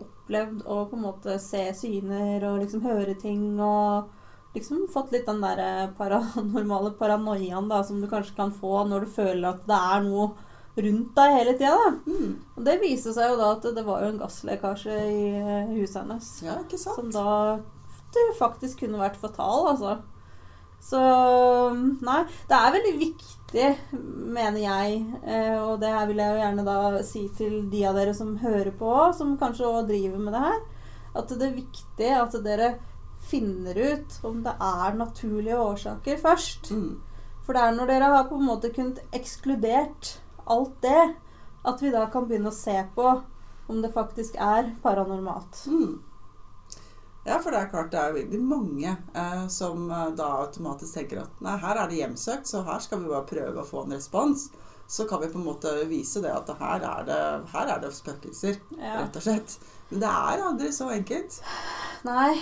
opplevd 0.00 0.62
å 0.64 0.78
på 0.88 0.96
en 0.96 1.04
måte 1.04 1.36
se 1.42 1.66
syner 1.76 2.46
og 2.48 2.62
liksom 2.62 2.84
høre 2.86 3.14
ting 3.20 3.60
og 3.60 4.08
liksom 4.56 4.86
fått 4.94 5.12
litt 5.12 5.28
den 5.28 5.42
der 5.44 5.60
eh, 5.60 5.92
paranormale 5.98 6.94
paranoiaen 6.98 7.68
da, 7.70 7.82
som 7.84 8.00
du 8.00 8.08
kanskje 8.10 8.38
kan 8.38 8.54
få 8.56 8.84
når 8.88 9.04
du 9.06 9.14
føler 9.18 9.50
at 9.50 9.66
det 9.68 9.78
er 9.94 10.04
noe 10.08 10.30
rundt 10.76 11.12
deg 11.16 11.36
hele 11.38 11.54
tida. 11.58 11.74
da. 11.78 11.92
Mm. 12.06 12.32
Og 12.56 12.64
det 12.66 12.80
viste 12.82 13.14
seg 13.14 13.30
jo 13.30 13.38
da 13.40 13.52
at 13.56 13.68
det 13.76 13.84
var 13.86 14.02
jo 14.02 14.10
en 14.12 14.22
gasslekkasje 14.22 14.96
i 15.10 15.22
eh, 15.38 15.76
huset 15.76 16.00
hennes. 16.02 16.32
ja, 16.46 16.58
ikke 16.64 16.80
sant? 16.80 16.98
Som 16.98 17.14
da 17.14 18.34
faktisk 18.38 18.84
kunne 18.84 19.00
vært 19.00 19.18
fatal, 19.20 19.70
altså. 19.74 19.96
Så 20.84 21.00
Nei, 22.04 22.20
det 22.50 22.56
er 22.58 22.74
veldig 22.74 22.94
viktig, 23.00 23.68
mener 24.34 24.60
jeg, 24.60 24.98
eh, 25.24 25.56
og 25.56 25.78
det 25.80 25.92
her 25.94 26.08
vil 26.10 26.20
jeg 26.20 26.34
jo 26.34 26.42
gjerne 26.42 26.66
da 26.66 26.78
si 27.06 27.22
til 27.38 27.54
de 27.72 27.84
av 27.88 27.96
dere 27.96 28.12
som 28.16 28.34
hører 28.42 28.74
på, 28.76 28.92
som 29.16 29.38
kanskje 29.40 29.70
òg 29.70 29.88
driver 29.88 30.20
med 30.20 30.36
det 30.36 30.42
her, 30.44 30.60
at 31.14 31.32
det 31.32 31.48
er 31.48 31.56
viktig 31.56 32.10
at 32.18 32.36
dere 32.44 32.74
finner 33.24 33.78
ut 33.78 34.18
om 34.28 34.42
det 34.44 34.52
er 34.60 34.98
naturlige 34.98 35.56
årsaker 35.56 36.20
først. 36.20 36.74
Mm. 36.74 37.00
For 37.46 37.56
det 37.56 37.62
er 37.62 37.78
når 37.78 37.90
dere 37.92 38.10
har 38.12 38.28
på 38.28 38.36
en 38.36 38.48
måte 38.48 38.72
kunnet 38.74 39.00
ekskludert 39.16 40.18
alt 40.46 40.74
det, 40.82 41.14
at 41.64 41.82
vi 41.82 41.90
da 41.94 42.06
kan 42.12 42.26
begynne 42.28 42.50
å 42.52 42.56
se 42.56 42.76
på 42.94 43.06
om 43.66 43.80
det 43.82 43.92
faktisk 43.94 44.34
er 44.36 44.74
paranormalt. 44.82 45.62
Mm. 45.66 46.02
Ja, 47.24 47.38
for 47.40 47.54
det 47.54 47.62
er 47.62 47.70
klart 47.72 47.92
det 47.94 48.00
er 48.02 48.12
veldig 48.12 48.40
mange 48.44 48.90
eh, 49.16 49.46
som 49.48 49.86
eh, 49.88 50.10
da 50.18 50.26
automatisk 50.42 50.98
tenker 50.98 51.22
at 51.22 51.38
nei, 51.44 51.54
her 51.62 51.78
er 51.80 51.88
det 51.88 52.02
hjemsøkt, 52.02 52.50
så 52.50 52.60
her 52.66 52.82
skal 52.84 53.00
vi 53.00 53.08
bare 53.08 53.24
prøve 53.30 53.62
å 53.62 53.68
få 53.68 53.86
en 53.86 53.96
respons. 53.96 54.50
Så 54.86 55.06
kan 55.08 55.22
vi 55.22 55.30
på 55.32 55.40
en 55.40 55.46
måte 55.46 55.70
vise 55.88 56.20
det 56.20 56.28
at 56.34 56.50
her 56.60 56.82
er 56.84 57.06
det, 57.08 57.20
her 57.54 57.70
er 57.72 57.80
det 57.80 57.94
spøkelser, 57.96 58.58
Ja. 58.76 58.98
rett 59.00 59.16
og 59.16 59.24
slett. 59.24 59.56
Men 59.88 60.02
det 60.04 60.10
er 60.10 60.44
aldri 60.50 60.68
så 60.76 60.90
enkelt. 60.92 61.38
Nei. 62.04 62.34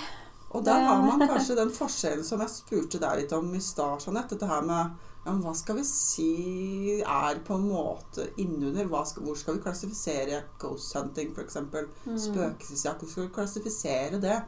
Og 0.50 0.64
der 0.66 0.82
har 0.85 0.99
man 1.06 1.23
kanskje 1.30 1.54
den 1.56 1.71
forskjellen 1.73 2.26
som 2.26 2.42
jeg 2.42 2.50
spurte 2.50 2.99
deg 3.00 3.23
litt 3.23 3.32
om 3.38 3.54
i 3.54 3.61
stad, 3.62 4.02
Jeanette. 4.02 4.35
Dette 4.35 4.50
her 4.50 4.66
med 4.66 4.90
men 5.25 5.38
hva 5.45 5.52
skal 5.55 5.79
vi 5.79 5.85
si 5.87 6.97
er 6.99 7.43
på 7.47 7.55
en 7.55 7.69
måte 7.71 8.25
innunder 8.43 8.88
skal, 9.07 9.23
Hvor 9.23 9.38
skal 9.38 9.57
vi 9.57 9.62
klassifisere 9.62 10.43
ghost 10.59 10.97
hunting, 10.99 11.31
f.eks.? 11.31 11.57
Mm. 11.62 12.19
Spøkelsesjakt. 12.19 13.05
Hvor 13.05 13.11
skal 13.11 13.29
vi 13.29 13.35
klassifisere 13.37 14.21
det? 14.23 14.41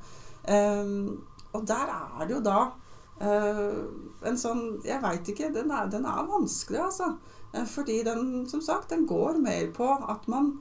Um, 0.50 1.22
og 1.52 1.68
der 1.68 1.92
er 1.94 2.26
det 2.26 2.34
jo 2.34 2.42
da 2.44 2.58
uh, 3.22 3.84
en 4.26 4.36
sånn 4.40 4.64
Jeg 4.84 4.98
veit 5.04 5.30
ikke. 5.30 5.52
Den 5.54 5.70
er, 5.70 5.86
den 5.92 6.08
er 6.10 6.26
vanskelig, 6.28 6.82
altså. 6.88 7.14
Eh, 7.54 7.66
fordi 7.70 8.02
den, 8.02 8.48
som 8.50 8.60
sagt, 8.60 8.90
den 8.90 9.06
går 9.06 9.38
mer 9.38 9.70
på 9.74 9.88
at 9.94 10.28
man 10.28 10.56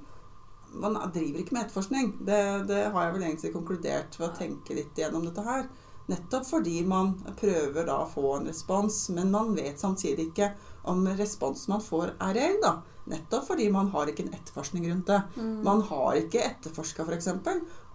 man 0.73 0.95
driver 1.13 1.39
ikke 1.39 1.53
med 1.53 1.65
etterforskning. 1.67 2.07
Det, 2.25 2.67
det 2.67 2.79
har 2.91 3.03
jeg 3.03 3.13
vel 3.13 3.25
egentlig 3.27 3.51
konkludert 3.53 4.15
ved 4.17 4.25
å 4.25 4.37
tenke 4.37 4.77
litt 4.77 4.97
gjennom 4.97 5.25
dette 5.27 5.43
her. 5.45 5.67
Nettopp 6.11 6.45
fordi 6.49 6.81
man 6.85 7.13
prøver 7.39 7.85
da 7.87 8.01
å 8.03 8.09
få 8.11 8.35
en 8.37 8.47
respons, 8.49 9.09
men 9.15 9.31
man 9.31 9.53
vet 9.55 9.79
samtidig 9.79 10.31
ikke 10.31 10.49
om 10.91 11.05
responsen 11.15 11.71
man 11.77 11.81
får 11.85 12.11
er 12.19 12.33
reell. 12.35 12.57
da. 12.61 12.73
Nettopp 13.07 13.47
fordi 13.47 13.69
man 13.71 13.87
har 13.93 14.07
ikke 14.11 14.25
en 14.27 14.33
etterforskning 14.35 14.89
rundt 14.91 15.07
det. 15.07 15.21
Mm. 15.37 15.63
Man 15.63 15.81
har 15.87 16.13
ikke 16.19 16.43
etterforska 16.43 17.03
f.eks. 17.07 17.27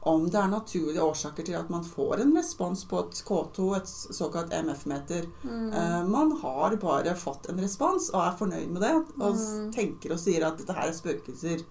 om 0.08 0.24
det 0.30 0.38
er 0.40 0.48
naturlige 0.48 1.02
årsaker 1.04 1.44
til 1.44 1.56
at 1.58 1.68
man 1.70 1.84
får 1.84 2.20
en 2.22 2.32
respons 2.36 2.84
på 2.88 3.00
et 3.02 3.20
K2, 3.28 3.66
et 3.76 3.88
såkalt 4.16 4.52
MF-meter. 4.54 5.26
Mm. 5.42 5.72
Eh, 5.72 6.04
man 6.08 6.32
har 6.40 6.76
bare 6.80 7.14
fått 7.18 7.48
en 7.50 7.60
respons 7.60 8.08
og 8.14 8.22
er 8.22 8.36
fornøyd 8.38 8.70
med 8.72 8.82
det. 8.82 8.94
Og 9.20 9.34
Mm. 9.36 9.72
tenker 9.74 10.12
og 10.12 10.18
sier 10.22 10.46
at 10.46 10.56
dette 10.58 10.72
her 10.72 10.88
er 10.88 10.92
spøkelser. 10.96 11.64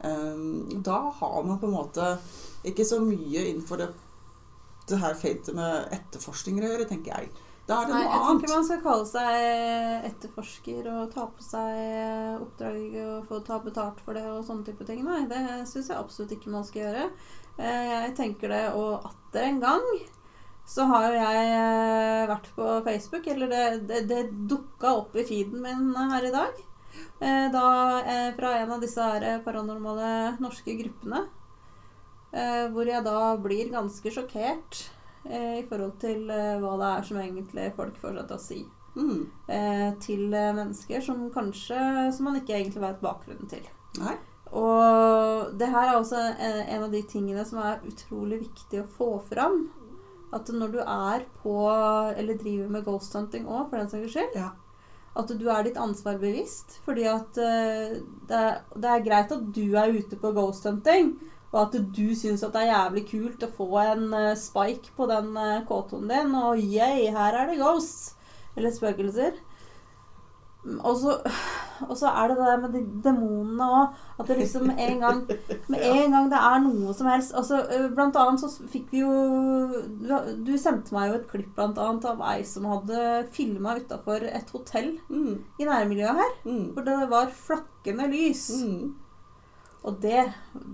Eh, 0.00 0.80
da 0.82 1.10
har 1.10 1.42
man 1.44 1.58
på 1.58 1.66
en 1.66 1.74
måte 1.78 2.18
ikke 2.64 2.84
så 2.84 2.98
mye 3.00 3.44
innenfor 3.52 3.78
det, 3.78 3.88
det 4.88 4.98
her 5.02 5.14
feltet 5.18 5.54
med 5.56 5.88
etterforskninger 5.96 6.64
å 6.66 6.70
gjøre, 6.72 6.88
tenker 6.90 7.12
jeg. 7.16 7.30
Da 7.66 7.80
er 7.82 7.88
det 7.90 7.94
Nei, 7.94 8.02
noe 8.02 8.12
jeg 8.14 8.22
tenker 8.26 8.46
ikke 8.46 8.52
annet. 8.52 8.56
man 8.56 8.64
skal 8.68 8.82
kalle 8.84 9.06
seg 9.10 10.06
etterforsker 10.10 10.88
og 10.92 11.08
ta 11.14 11.24
på 11.34 11.42
seg 11.46 12.42
oppdrag 12.44 12.94
og 13.04 13.24
få 13.30 13.40
ta 13.46 13.58
betalt 13.64 14.02
for 14.06 14.14
det 14.18 14.22
og 14.30 14.44
sånne 14.46 14.66
type 14.68 14.86
ting. 14.86 15.02
Nei, 15.06 15.24
det 15.30 15.40
syns 15.70 15.90
jeg 15.90 15.98
absolutt 15.98 16.34
ikke 16.36 16.52
man 16.54 16.66
skal 16.68 16.84
gjøre. 16.86 17.08
Eh, 17.58 17.88
Jeg 18.06 18.14
tenker 18.18 18.52
det, 18.52 18.62
og 18.76 19.06
atter 19.10 19.48
en 19.48 19.60
gang 19.62 19.86
så 20.66 20.86
har 20.90 21.08
jo 21.10 21.18
jeg 21.18 21.50
eh, 21.56 22.26
vært 22.30 22.48
på 22.56 22.70
Facebook, 22.86 23.26
eller 23.30 23.50
det, 23.52 23.64
det, 23.90 24.00
det 24.10 24.22
dukka 24.50 24.94
opp 25.02 25.14
i 25.16 25.26
feeden 25.28 25.62
min 25.62 25.92
her 26.12 26.26
i 26.26 26.32
dag. 26.34 26.62
Eh, 27.20 27.46
Da, 27.54 27.66
fra 28.38 28.54
en 28.60 28.72
av 28.76 28.80
disse 28.82 29.02
her 29.02 29.40
paranormale 29.46 30.36
norske 30.42 30.74
gruppene. 30.78 31.24
Eh, 32.32 32.66
Hvor 32.72 32.88
jeg 32.88 33.04
da 33.06 33.36
blir 33.40 33.72
ganske 33.72 34.12
sjokkert 34.12 34.80
eh, 35.28 35.60
i 35.60 35.66
forhold 35.68 35.98
til 36.02 36.30
eh, 36.30 36.56
hva 36.62 36.74
det 36.80 36.88
er 36.92 37.06
som 37.08 37.20
egentlig 37.22 37.68
folk 37.76 37.98
får 38.02 38.18
seg 38.18 38.26
til 38.26 38.36
å 38.36 38.44
si. 38.46 38.60
Mm. 38.96 39.22
Eh, 39.52 39.88
til 40.00 40.32
eh, 40.32 40.54
mennesker 40.56 41.02
som 41.04 41.26
kanskje 41.28 41.76
Som 42.16 42.30
man 42.30 42.38
ikke 42.38 42.54
egentlig 42.56 42.80
vet 42.80 43.02
bakgrunnen 43.02 43.50
til. 43.50 43.66
Nei. 44.00 44.16
Og 44.56 45.56
det 45.58 45.68
her 45.68 45.90
er 45.90 45.96
også 45.98 46.20
en, 46.30 46.60
en 46.64 46.84
av 46.86 46.92
de 46.94 47.02
tingene 47.08 47.44
som 47.44 47.60
er 47.60 47.82
utrolig 47.88 48.40
viktig 48.46 48.80
å 48.82 48.90
få 48.98 49.10
fram. 49.28 49.66
At 50.34 50.48
når 50.52 50.72
du 50.74 50.78
er 50.82 51.26
på 51.42 51.56
Eller 52.16 52.38
driver 52.38 52.70
med 52.72 52.86
ghost 52.86 53.14
hunting 53.16 53.46
òg, 53.46 53.68
for 53.68 53.78
den 53.78 53.90
saks 53.90 54.14
skyld. 54.14 54.38
Ja. 54.38 54.52
At 55.16 55.30
du 55.32 55.46
er 55.48 55.64
ditt 55.64 55.78
ansvar 55.80 56.18
bevisst. 56.20 56.78
Fordi 56.84 57.06
at 57.08 57.38
uh, 57.40 57.96
det, 58.28 58.40
er, 58.40 58.58
det 58.76 58.90
er 58.92 59.06
greit 59.06 59.32
at 59.32 59.46
du 59.54 59.64
er 59.76 59.94
ute 59.96 60.18
på 60.20 60.32
ghost 60.36 60.66
hunting, 60.68 61.14
og 61.56 61.62
at 61.64 61.76
du 61.96 62.04
syns 62.18 62.44
at 62.44 62.52
det 62.52 62.66
er 62.66 62.74
jævlig 62.74 63.06
kult 63.08 63.44
å 63.46 63.52
få 63.56 63.70
en 63.80 64.06
eh, 64.12 64.34
spike 64.36 64.92
på 64.96 65.08
den 65.08 65.32
uh, 65.38 65.64
K2-en 65.64 66.10
din, 66.12 66.34
og 66.36 66.60
yeah, 66.60 67.00
her 67.16 67.40
er 67.40 67.48
det 67.48 67.60
ghosts. 67.62 68.12
Eller 68.56 68.72
spøkelser. 68.72 69.34
Og 70.66 70.96
så, 70.98 71.12
og 71.86 71.92
så 71.94 72.10
er 72.10 72.28
det 72.28 72.36
det 72.40 72.46
der 72.48 72.60
med 72.62 72.72
de 72.74 72.80
demonene 73.04 73.66
òg. 73.70 73.98
At 74.18 74.26
det 74.26 74.38
liksom 74.40 74.70
en 74.72 75.00
gang 75.02 75.20
Med 75.68 75.84
en 75.92 76.14
gang 76.16 76.30
det 76.32 76.40
er 76.40 76.62
noe 76.64 76.94
som 76.96 77.06
helst 77.06 77.36
altså, 77.36 77.60
eh, 77.70 77.84
Blant 77.94 78.16
annet 78.18 78.40
så 78.40 78.48
fikk 78.72 78.88
vi 78.94 79.02
jo 79.02 79.12
Du, 80.00 80.08
du 80.48 80.54
sendte 80.58 80.96
meg 80.96 81.10
jo 81.10 81.18
et 81.20 81.28
klipp 81.30 81.52
blant 81.54 81.78
annet 81.78 82.08
av 82.08 82.24
ei 82.32 82.40
som 82.48 82.66
hadde 82.72 83.26
filma 83.36 83.76
utafor 83.78 84.24
et 84.26 84.50
hotell 84.56 84.96
Mm. 85.06 85.36
i 85.60 85.68
nærmiljøet 85.68 86.18
her. 86.18 86.32
Mm. 86.48 86.64
Hvor 86.74 86.86
det 86.88 86.96
var 87.12 87.30
flakkende 87.46 88.08
lys. 88.10 88.48
Mm. 88.58 88.94
Og 89.86 90.00
det 90.02 90.24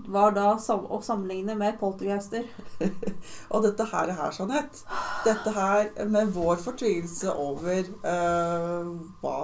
var 0.09 0.33
da 0.33 0.55
å 0.57 0.99
sammenligne 1.05 1.53
med 1.57 1.77
poltergeister. 1.79 2.47
Og 3.53 3.61
dette 3.65 3.85
her 3.91 4.09
er 4.09 4.17
her, 4.17 4.33
Jeanette. 4.33 4.81
Dette 5.27 5.53
her 5.53 5.91
med 6.09 6.33
vår 6.33 6.57
fortvilelse 6.63 7.35
over 7.37 7.91
uh, 8.07 8.89
hva 9.21 9.37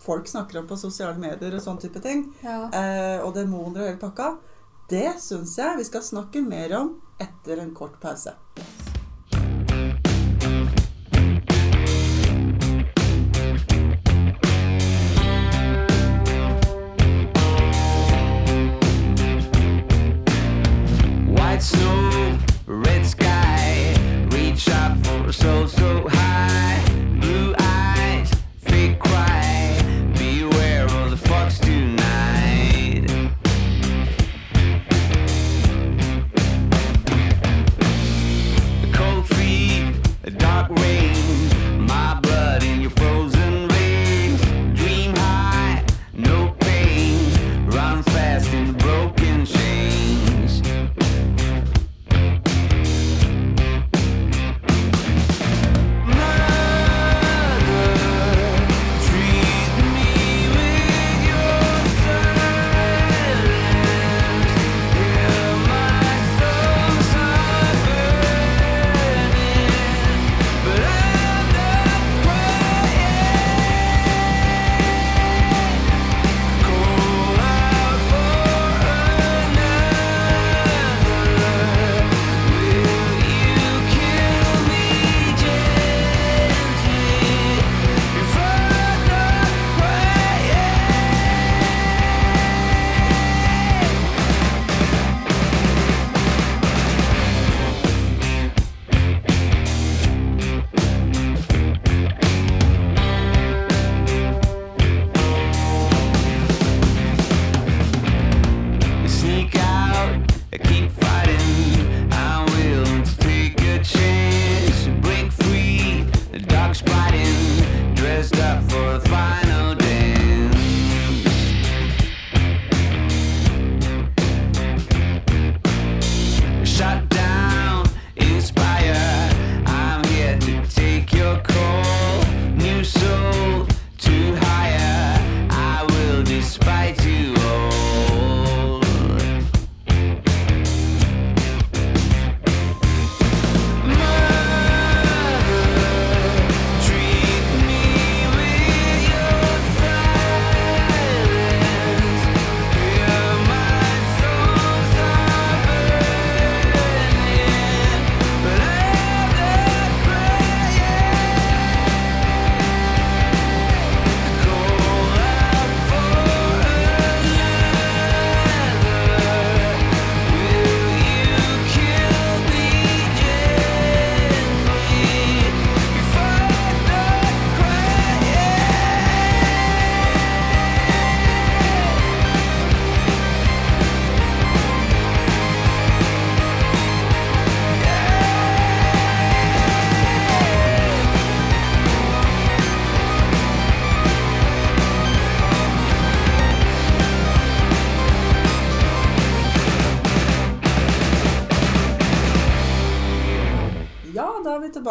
folk 0.00 0.30
snakker 0.30 0.62
om 0.62 0.68
på 0.70 0.78
sosiale 0.80 1.18
medier 1.20 1.58
og 1.58 1.64
sånn 1.64 1.80
type 1.82 2.00
ting, 2.04 2.28
Ja. 2.44 2.62
uh, 2.70 3.26
og 3.26 3.34
demoner 3.36 3.82
og 3.82 3.90
hele 3.90 4.00
pakka, 4.00 4.30
det 4.90 5.18
syns 5.22 5.58
jeg 5.58 5.78
vi 5.78 5.90
skal 5.90 6.06
snakke 6.06 6.42
mer 6.46 6.72
om 6.80 6.94
etter 7.20 7.60
en 7.62 7.74
kort 7.76 7.98
pause. 8.02 8.32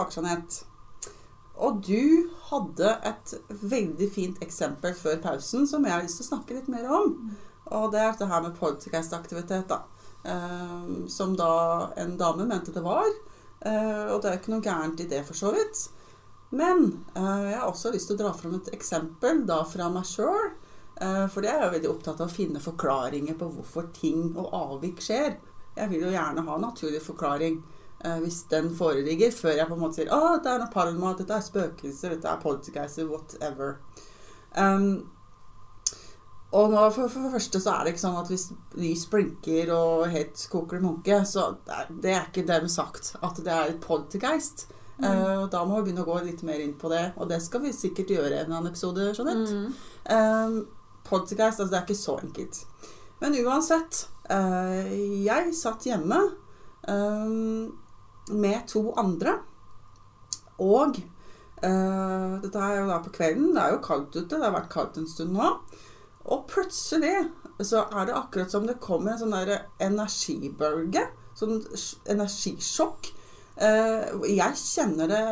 Tilbake, 0.10 0.16
Jeanette. 0.16 0.66
Og 1.60 1.82
du 1.84 2.30
hadde 2.50 2.94
et 3.04 3.34
veldig 3.50 4.10
fint 4.14 4.42
eksempel 4.42 4.94
før 4.96 5.20
pausen 5.22 5.68
som 5.68 5.84
jeg 5.84 5.92
har 5.92 6.04
lyst 6.04 6.22
til 6.22 6.28
å 6.28 6.32
snakke 6.36 6.56
litt 6.56 6.70
mer 6.72 6.88
om. 6.88 7.36
Og 7.70 7.92
det 7.92 8.00
er 8.00 8.14
dette 8.14 8.30
her 8.30 8.42
med 8.42 8.58
podcast-aktivitet, 8.58 9.68
da. 9.70 9.84
Eh, 10.24 11.08
som 11.08 11.36
da 11.36 11.92
en 11.98 12.18
dame 12.18 12.48
mente 12.48 12.72
det 12.72 12.84
var. 12.84 13.10
Eh, 13.60 14.08
og 14.08 14.22
det 14.22 14.30
er 14.30 14.38
jo 14.38 14.40
ikke 14.40 14.54
noe 14.56 14.64
gærent 14.64 15.04
i 15.04 15.10
det, 15.10 15.26
for 15.28 15.36
så 15.36 15.52
vidt. 15.52 15.90
Men 16.56 17.04
eh, 17.14 17.50
jeg 17.52 17.60
har 17.60 17.68
også 17.68 17.92
lyst 17.92 18.08
til 18.10 18.16
å 18.18 18.24
dra 18.24 18.34
fram 18.34 18.56
et 18.56 18.72
eksempel 18.74 19.44
da 19.46 19.62
fra 19.68 19.90
meg 19.92 20.08
sjøl. 20.08 20.54
Eh, 20.96 21.26
for 21.28 21.44
jeg 21.44 21.60
er 21.60 21.68
jo 21.68 21.76
veldig 21.76 21.92
opptatt 21.92 22.24
av 22.24 22.32
å 22.32 22.38
finne 22.38 22.64
forklaringer 22.64 23.36
på 23.38 23.52
hvorfor 23.58 23.92
ting 24.00 24.32
og 24.32 24.56
avvik 24.56 25.04
skjer. 25.04 25.36
Jeg 25.76 25.92
vil 25.92 26.08
jo 26.08 26.16
gjerne 26.16 26.48
ha 26.48 26.56
en 26.56 26.66
naturlig 26.66 27.04
forklaring 27.04 27.60
hvis 28.24 28.44
den 28.52 28.70
foreligger, 28.76 29.32
før 29.36 29.58
jeg 29.58 29.68
på 29.68 29.76
en 29.76 29.82
måte 29.84 30.00
sier 30.00 30.12
at 30.16 30.38
dette 30.38 30.54
er 30.54 30.62
noe 30.62 30.72
paranoia, 30.74 31.16
dette 31.20 31.36
er 31.36 31.44
spøkelser, 31.44 32.16
dette 32.16 32.32
er 32.32 32.44
poltergeister, 32.44 33.08
whatever. 33.10 33.78
Um, 34.56 35.10
og 36.56 36.72
nå, 36.72 36.86
for, 36.96 37.12
for 37.12 37.28
det 37.28 37.34
første 37.36 37.62
så 37.62 37.74
er 37.74 37.84
det 37.86 37.94
ikke 37.94 38.04
sånn 38.06 38.22
at 38.22 38.32
hvis 38.32 38.48
lys 38.80 39.04
blinker 39.12 39.70
og 39.76 40.08
helt 40.10 40.46
koker 40.50 40.80
det 40.80 40.86
munke, 40.88 41.20
så 41.30 41.52
det 41.68 41.76
er, 41.76 41.92
det 42.06 42.14
er 42.16 42.30
ikke 42.32 42.48
dermed 42.48 42.74
sagt 42.74 43.12
at 43.20 43.42
det 43.46 43.54
er 43.54 43.74
et 43.74 43.84
poltergeist. 43.84 44.66
Eh, 45.00 45.36
og 45.38 45.46
da 45.54 45.62
må 45.64 45.78
vi 45.78 45.90
begynne 45.90 46.02
å 46.04 46.10
gå 46.10 46.18
litt 46.26 46.42
mer 46.44 46.60
inn 46.60 46.74
på 46.76 46.90
det, 46.92 47.04
og 47.22 47.30
det 47.30 47.38
skal 47.46 47.62
vi 47.64 47.70
sikkert 47.76 48.10
gjøre 48.16 48.34
i 48.34 48.40
en 48.42 48.50
annen 48.50 48.72
episode. 48.72 49.12
Jeanette. 49.14 49.54
Mm. 49.54 49.78
Um, 50.10 50.58
poltergeist, 51.06 51.62
altså 51.62 51.70
det 51.70 51.78
er 51.78 51.86
ikke 51.86 52.02
så 52.02 52.18
enkelt. 52.24 52.64
Men 53.22 53.38
uansett, 53.46 54.08
Uh, 54.30 54.86
jeg 55.26 55.56
satt 55.58 55.88
hjemme 55.90 56.20
um, 56.86 57.72
med 58.30 58.68
to 58.70 58.90
andre, 59.00 59.38
og 60.60 60.98
eh, 61.64 62.34
dette 62.44 62.64
er 62.64 62.80
jo 62.80 62.88
da 62.90 62.98
på 63.04 63.14
kvelden, 63.16 63.54
det 63.56 63.64
er 63.64 63.76
jo 63.76 63.84
kaldt 63.86 64.16
ute, 64.18 64.36
det 64.36 64.44
har 64.44 64.56
vært 64.56 64.74
kaldt 64.74 65.00
en 65.00 65.08
stund 65.10 65.36
nå, 65.38 65.52
og 66.30 66.48
plutselig 66.52 67.14
så 67.64 67.86
er 67.90 68.08
det 68.08 68.16
akkurat 68.16 68.52
som 68.52 68.68
det 68.68 68.80
kommer 68.84 69.14
en 69.14 69.22
sånn 69.22 69.36
der 69.36 69.66
energibølge, 69.84 71.06
sånn 71.36 71.58
energisjokk. 72.12 73.10
Eh, 73.60 74.12
jeg 74.32 74.60
kjenner 74.60 75.10
det 75.12 75.24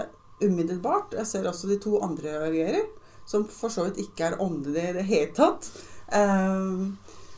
umiddelbart, 0.44 1.14
jeg 1.16 1.28
ser 1.30 1.48
også 1.50 1.70
de 1.70 1.78
to 1.84 2.00
andre 2.04 2.34
reagerer, 2.46 2.88
som 3.28 3.44
for 3.52 3.72
så 3.72 3.86
vidt 3.88 4.02
ikke 4.06 4.30
er 4.32 4.42
åndelige 4.44 4.92
i 4.92 4.98
det 4.98 5.06
hele 5.12 5.32
tatt. 5.36 5.70
Eh, 6.16 6.88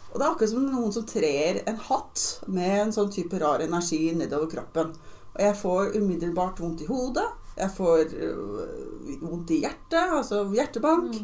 Og 0.10 0.18
det 0.18 0.26
er 0.26 0.32
akkurat 0.32 0.50
som 0.50 0.64
noen 0.66 0.94
som 0.94 1.04
trer 1.06 1.60
en 1.70 1.76
hatt 1.86 2.22
med 2.50 2.80
en 2.80 2.94
sånn 2.96 3.12
type 3.14 3.38
rar 3.38 3.62
energi 3.62 4.08
nedover 4.18 4.50
kroppen. 4.50 4.96
Og 5.36 5.44
jeg 5.44 5.56
får 5.56 5.96
umiddelbart 5.98 6.60
vondt 6.60 6.82
i 6.82 6.90
hodet. 6.90 7.28
Jeg 7.58 7.72
får 7.76 7.98
øh, 8.16 9.22
vondt 9.22 9.50
i 9.50 9.60
hjertet, 9.60 10.18
altså 10.18 10.46
hjertebank. 10.54 11.16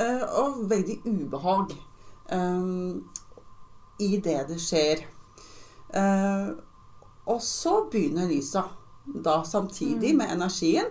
øh, 0.00 0.22
og 0.38 0.70
veldig 0.70 1.00
ubehag 1.06 1.74
um, 2.32 3.04
i 3.98 4.16
det 4.16 4.38
det 4.48 4.60
skjer. 4.60 5.04
Uh, 5.92 6.56
og 7.26 7.42
så 7.42 7.84
begynner 7.90 8.28
lysa, 8.28 8.62
da 9.24 9.42
samtidig 9.44 10.16
med 10.16 10.32
energien, 10.32 10.88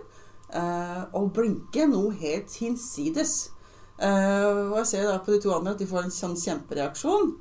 eh, 0.54 1.02
å 1.16 1.26
blinke 1.34 1.88
noe 1.88 2.14
helt 2.16 2.54
hinsides. 2.60 3.52
Uh, 4.00 4.72
og 4.72 4.78
jeg 4.82 4.88
ser 4.88 5.08
da 5.10 5.18
på 5.24 5.34
de 5.34 5.42
to 5.44 5.52
andre 5.56 5.74
at 5.74 5.82
de 5.82 5.88
får 5.90 6.06
en 6.06 6.14
sånn 6.16 6.38
kjempereaksjon. 6.40 7.34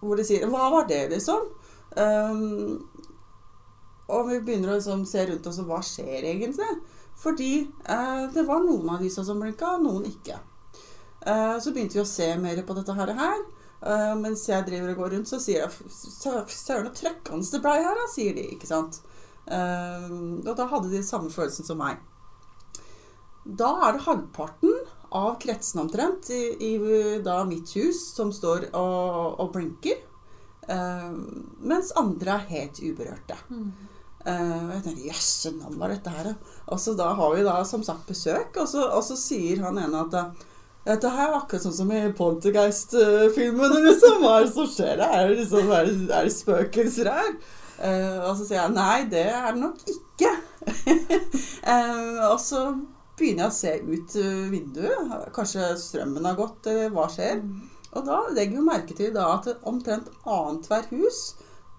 hvor 0.00 0.16
de 0.16 0.24
sier 0.24 0.46
'Hva 0.46 0.70
var 0.70 0.86
det', 0.86 1.10
liksom? 1.10 1.40
Um, 1.96 2.88
og 4.08 4.28
vi 4.30 4.38
begynner 4.40 4.72
å 4.72 4.78
liksom 4.78 5.04
se 5.08 5.26
rundt 5.28 5.46
oss 5.50 5.58
og 5.62 5.68
hva 5.70 5.80
skjer 5.84 6.24
egentlig? 6.32 6.68
Fordi 7.18 7.52
eh, 7.84 8.24
det 8.34 8.44
var 8.46 8.62
noen 8.64 8.88
av 8.94 9.02
disse 9.02 9.24
som 9.26 9.40
blinka, 9.42 9.74
og 9.76 9.82
noen 9.84 10.04
ikke. 10.08 10.36
Eh, 11.26 11.56
så 11.60 11.72
begynte 11.74 11.98
vi 11.98 12.04
å 12.04 12.08
se 12.08 12.28
mer 12.40 12.60
på 12.64 12.76
dette 12.78 12.94
her. 12.94 13.12
Eh, 13.14 14.14
mens 14.18 14.44
jeg 14.48 14.64
driver 14.66 14.92
og 14.94 15.00
går 15.04 15.10
rundt, 15.16 15.28
så 15.30 15.38
sier 15.42 15.64
jeg 15.64 15.90
"Sø- 15.90 16.44
Søren, 16.48 16.88
så 16.92 16.94
trøkkende 17.02 17.50
det 17.52 17.60
blei 17.64 17.76
her, 17.82 17.94
da, 17.98 18.06
sier 18.14 18.34
de. 18.38 18.46
ikke 18.54 18.70
sant? 18.70 19.00
Eh, 19.46 20.08
og 20.46 20.54
da 20.56 20.66
hadde 20.70 20.90
de 20.94 21.02
samme 21.02 21.30
følelsen 21.30 21.66
som 21.66 21.78
meg. 21.82 21.98
Da 23.58 23.68
er 23.88 23.92
det 23.96 24.04
halvparten 24.04 24.74
av 25.18 25.38
kretsene 25.40 25.86
omtrent 25.86 26.28
i, 26.30 26.42
i 26.68 27.18
da 27.24 27.40
mitt 27.48 27.70
hus 27.78 28.00
som 28.14 28.30
står 28.34 28.68
og, 28.76 29.38
og 29.40 29.52
blinker. 29.54 30.02
eh, 30.68 31.12
mens 31.64 31.92
andre 31.96 32.34
er 32.34 32.48
helt 32.50 32.78
uberørte. 32.84 33.38
Eh, 33.50 33.94
og 34.28 34.72
jeg 34.74 34.84
tenker 34.84 35.08
jøsse 35.08 35.52
navn, 35.56 35.76
hva 35.78 35.88
er 35.88 35.94
dette 35.96 36.12
her? 36.12 36.30
da?" 36.30 36.58
Og 36.68 36.80
så 36.82 36.94
da 36.98 37.12
har 37.16 37.34
vi 37.34 37.46
da 37.46 37.56
som 37.64 37.84
sagt 37.86 38.08
besøk, 38.10 38.56
og 38.56 38.68
så, 38.68 38.84
og 38.92 39.04
så 39.06 39.16
sier 39.18 39.62
han 39.64 39.80
ene 39.80 40.02
at 40.04 40.16
eh, 40.18 40.46
dette 40.88 41.12
her 41.12 41.30
er 41.30 41.38
akkurat 41.38 41.64
sånn 41.66 41.76
som 41.76 41.90
i 41.92 42.02
Poltergeist-filmene, 42.16 43.80
liksom. 43.84 44.20
Hva 44.22 44.38
er 44.38 44.46
det 44.46 44.52
som 44.54 44.68
skjer? 44.72 45.02
Er 45.04 45.28
det, 45.28 45.40
liksom, 45.42 45.72
er 45.72 45.88
det, 45.88 45.96
er 46.08 46.28
det 46.28 46.34
spøkelser 46.36 47.10
her? 47.12 47.32
Uh, 47.78 48.24
og 48.26 48.32
så 48.38 48.44
sier 48.46 48.58
jeg 48.58 48.74
nei, 48.74 49.02
det 49.10 49.26
er 49.30 49.52
det 49.52 49.60
nok 49.62 49.82
ikke. 49.92 50.30
uh, 51.68 52.22
og 52.32 52.38
så 52.42 52.62
begynner 53.18 53.44
jeg 53.44 53.50
å 53.52 53.58
se 53.58 53.74
ut 53.84 54.16
uh, 54.18 54.46
vinduet. 54.54 55.12
Kanskje 55.36 55.74
strømmen 55.78 56.26
har 56.26 56.38
gått, 56.40 56.70
eller 56.72 56.94
hva 56.96 57.06
skjer? 57.12 57.44
Og 57.94 58.08
da 58.08 58.22
legger 58.32 58.58
vi 58.58 58.64
merke 58.66 58.96
til 58.96 59.12
da 59.14 59.28
at 59.36 59.52
omtrent 59.68 60.10
annethvert 60.24 60.90
hus, 60.96 61.20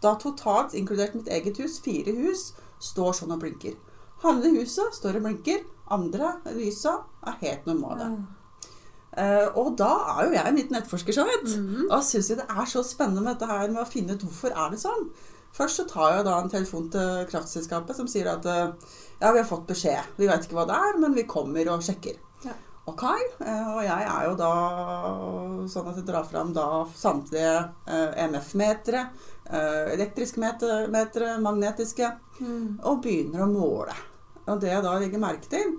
da 0.03 0.15
totalt 0.19 0.75
inkludert 0.77 1.15
mitt 1.17 1.29
eget 1.31 1.59
hus, 1.62 1.79
fire 1.83 2.13
hus, 2.15 2.53
står 2.79 3.17
sånn 3.19 3.35
og 3.35 3.41
blinker. 3.43 3.77
Halve 4.23 4.51
huset 4.57 4.95
står 4.95 5.19
og 5.19 5.27
blinker. 5.27 5.63
Andre 5.89 6.35
lysa 6.55 6.99
er 7.27 7.39
helt 7.41 7.65
normale. 7.67 8.12
Eh, 9.17 9.47
og 9.57 9.73
da 9.79 9.89
er 10.13 10.27
jo 10.27 10.35
jeg 10.35 10.45
en 10.45 10.59
liten 10.59 10.77
nettforsker, 10.77 11.15
så 11.15 11.25
vidt. 11.27 11.51
Og 11.89 12.03
syns 12.05 12.29
jeg 12.29 12.39
det 12.39 12.47
er 12.47 12.69
så 12.69 12.83
spennende 12.85 13.25
med 13.25 13.33
dette 13.33 13.49
her 13.49 13.67
med 13.71 13.81
å 13.83 13.89
finne 13.89 14.15
ut 14.15 14.25
hvorfor 14.27 14.53
er 14.53 14.73
det 14.73 14.81
sånn. 14.83 15.09
Først 15.55 15.81
så 15.81 15.85
tar 15.89 16.13
jeg 16.13 16.25
da 16.27 16.35
en 16.38 16.51
telefon 16.51 16.89
til 16.93 17.25
kraftselskapet 17.31 17.97
som 17.97 18.07
sier 18.07 18.29
at 18.29 18.45
uh, 18.45 18.75
ja, 19.17 19.31
vi 19.33 19.41
har 19.41 19.47
fått 19.49 19.65
beskjed. 19.71 20.13
Vi 20.19 20.29
vet 20.29 20.45
ikke 20.45 20.59
hva 20.59 20.67
det 20.69 20.77
er, 20.77 20.99
men 21.01 21.17
vi 21.17 21.25
kommer 21.29 21.71
og 21.73 21.81
sjekker. 21.83 22.19
Ja. 22.45 22.53
Ok, 22.89 23.04
eh, 23.45 23.67
og 23.69 23.82
jeg 23.86 24.06
er 24.10 24.28
jo 24.28 24.36
da 24.39 24.54
sånn 25.69 25.89
at 25.91 25.99
jeg 25.99 26.08
drar 26.08 26.25
fram 26.28 26.54
da 26.56 26.67
samtlige 26.97 27.56
eh, 27.86 28.23
EMF-metere, 28.25 29.04
eh, 29.45 29.91
elektriske 29.95 30.41
metere, 30.41 31.36
magnetiske, 31.43 32.10
og 32.39 33.02
begynner 33.04 33.45
å 33.45 33.52
måle. 33.52 33.95
Og 34.49 34.58
det 34.63 34.71
jeg 34.71 34.86
da 34.86 34.95
legger 34.97 35.21
merke 35.21 35.52
til, 35.52 35.75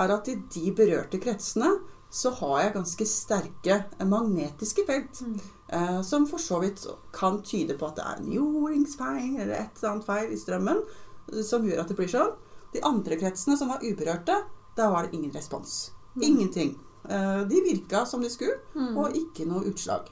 er 0.00 0.12
at 0.14 0.28
i 0.30 0.36
de 0.52 0.72
berørte 0.76 1.20
kretsene 1.22 1.70
så 2.10 2.32
har 2.40 2.56
jeg 2.64 2.74
ganske 2.74 3.06
sterke 3.06 3.76
eh, 3.98 4.06
magnetiske 4.06 4.84
felt. 4.86 5.22
Eh, 5.70 6.00
som 6.02 6.26
for 6.26 6.42
så 6.42 6.58
vidt 6.62 6.82
kan 7.14 7.38
tyde 7.46 7.78
på 7.78 7.86
at 7.86 8.00
det 8.00 8.06
er 8.06 8.18
en 8.18 8.32
jordingsfeil 8.34 9.38
eller 9.38 9.54
et 9.60 9.78
eller 9.78 9.92
annet 9.92 10.08
feil 10.08 10.34
i 10.34 10.40
strømmen 10.40 10.82
eh, 10.82 11.44
som 11.46 11.66
gjør 11.66 11.84
at 11.84 11.92
det 11.92 11.98
blir 12.00 12.10
sånn. 12.10 12.34
De 12.74 12.82
andre 12.86 13.18
kretsene 13.18 13.56
som 13.58 13.70
var 13.70 13.86
uberørte, 13.86 14.42
der 14.76 14.90
var 14.90 15.06
det 15.06 15.16
ingen 15.16 15.34
respons. 15.34 15.92
Ingenting. 16.20 16.78
Eh, 17.08 17.40
de 17.50 17.60
virka 17.64 18.04
som 18.06 18.22
de 18.22 18.30
skulle, 18.30 18.56
og 18.96 19.16
ikke 19.16 19.46
noe 19.48 19.64
utslag. 19.70 20.08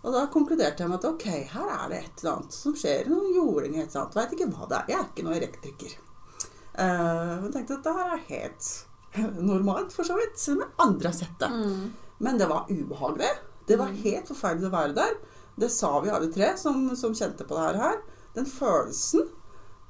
Og 0.00 0.14
da 0.14 0.22
konkluderte 0.32 0.80
jeg 0.84 0.88
med 0.88 1.02
at 1.02 1.08
ok, 1.10 1.26
her 1.52 1.72
er 1.74 1.88
det 1.90 1.98
et 1.98 2.22
eller 2.22 2.36
annet 2.38 2.54
som 2.56 2.76
skjer. 2.78 3.10
Noen 3.10 3.34
jording 3.36 3.74
et 3.76 3.90
eller 3.90 4.04
annet. 4.06 4.16
Veit 4.16 4.36
ikke 4.36 4.48
hva 4.48 4.68
det 4.70 4.78
er. 4.78 4.86
Jeg 4.88 4.98
er 4.98 5.08
ikke 5.10 5.24
noen 5.26 5.36
elektriker. 5.36 5.96
Men 6.80 7.50
tenkte 7.52 7.76
at 7.76 7.84
det 7.84 7.92
her 7.98 8.14
er 8.14 8.22
helt 8.30 8.70
normalt, 9.50 9.92
for 9.92 10.08
så 10.08 10.16
vidt. 10.16 10.38
Selv 10.40 10.64
om 10.64 10.86
andre 10.86 11.10
har 11.12 11.18
sett 11.18 11.36
det. 11.42 11.50
Men 12.24 12.40
det 12.40 12.48
var 12.48 12.70
ubehagelig. 12.70 13.28
Det 13.68 13.76
var 13.76 13.92
helt 13.92 14.32
forferdelig 14.32 14.70
å 14.70 14.72
være 14.72 14.96
der. 14.96 15.12
Det 15.60 15.68
sa 15.68 15.92
vi 16.00 16.10
alle 16.10 16.32
tre 16.32 16.54
som, 16.56 16.88
som 16.96 17.14
kjente 17.14 17.44
på 17.44 17.60
det 17.60 17.82
her. 17.82 18.00
Den 18.34 18.46
følelsen 18.46 19.28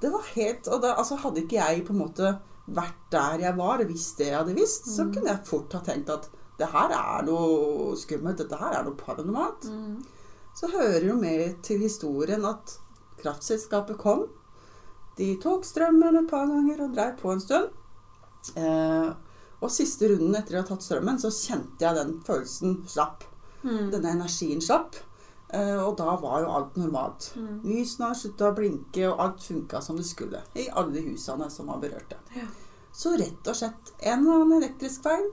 Det 0.00 0.09
var 0.11 0.24
helt 0.33 0.68
Og 0.72 0.80
da, 0.80 0.94
altså, 0.96 1.18
hadde 1.20 1.42
ikke 1.42 1.59
jeg 1.61 1.83
på 1.85 1.92
en 1.92 2.00
måte 2.00 2.30
vært 2.70 2.98
der 3.11 3.42
jeg 3.46 3.56
var, 3.59 3.83
hvis 3.88 4.12
det 4.18 4.28
jeg 4.30 4.38
hadde 4.38 4.54
visst, 4.56 4.87
så 4.94 5.06
kunne 5.11 5.33
jeg 5.33 5.46
fort 5.48 5.72
ha 5.74 5.80
tenkt 5.87 6.11
at 6.12 6.28
det 6.61 6.68
her 6.70 6.92
er 6.92 7.24
noe 7.26 7.96
skummelt. 7.96 8.38
Dette 8.42 8.59
her 8.61 8.76
er 8.78 8.85
noe 8.87 8.98
paranormalt. 8.98 9.64
Så 10.54 10.68
hører 10.72 11.06
jo 11.09 11.16
med 11.16 11.56
til 11.66 11.80
historien 11.80 12.44
at 12.44 12.76
kraftselskapet 13.22 13.98
kom. 14.00 14.26
De 15.16 15.35
tok 15.42 15.64
strømmen 15.64 16.16
et 16.22 16.30
par 16.30 16.46
ganger 16.48 16.85
og 16.85 16.94
dreiv 16.94 17.16
på 17.20 17.33
en 17.33 17.40
stund. 17.42 17.70
Eh, 18.56 19.11
og 19.61 19.72
siste 19.72 20.09
runden 20.09 20.37
etter 20.38 20.56
å 20.56 20.62
ha 20.62 20.68
tatt 20.70 20.85
strømmen, 20.85 21.18
så 21.20 21.28
kjente 21.35 21.85
jeg 21.85 21.96
den 21.98 22.14
følelsen 22.24 22.78
slapp. 22.88 23.24
Denne 23.92 24.14
energien 24.16 24.61
slapp. 24.64 24.96
Eh, 25.52 25.78
og 25.82 25.96
da 25.98 26.14
var 26.22 26.44
jo 26.44 26.50
alt 26.54 26.76
normalt. 26.78 27.32
Lysene 27.66 28.14
slutta 28.14 28.50
å 28.50 28.54
blinke, 28.54 29.06
og 29.10 29.20
alt 29.24 29.42
funka 29.42 29.80
som 29.82 29.96
det 29.98 30.06
skulle. 30.06 30.42
I 30.54 30.68
alle 30.70 31.02
husene 31.08 31.50
som 31.50 31.66
var 31.72 31.80
berørte. 31.82 32.20
Så 32.92 33.16
rett 33.18 33.46
og 33.46 33.54
slett 33.56 33.92
en 34.00 34.24
eller 34.24 34.42
annen 34.44 34.62
elektrisk 34.62 35.02
feil 35.06 35.28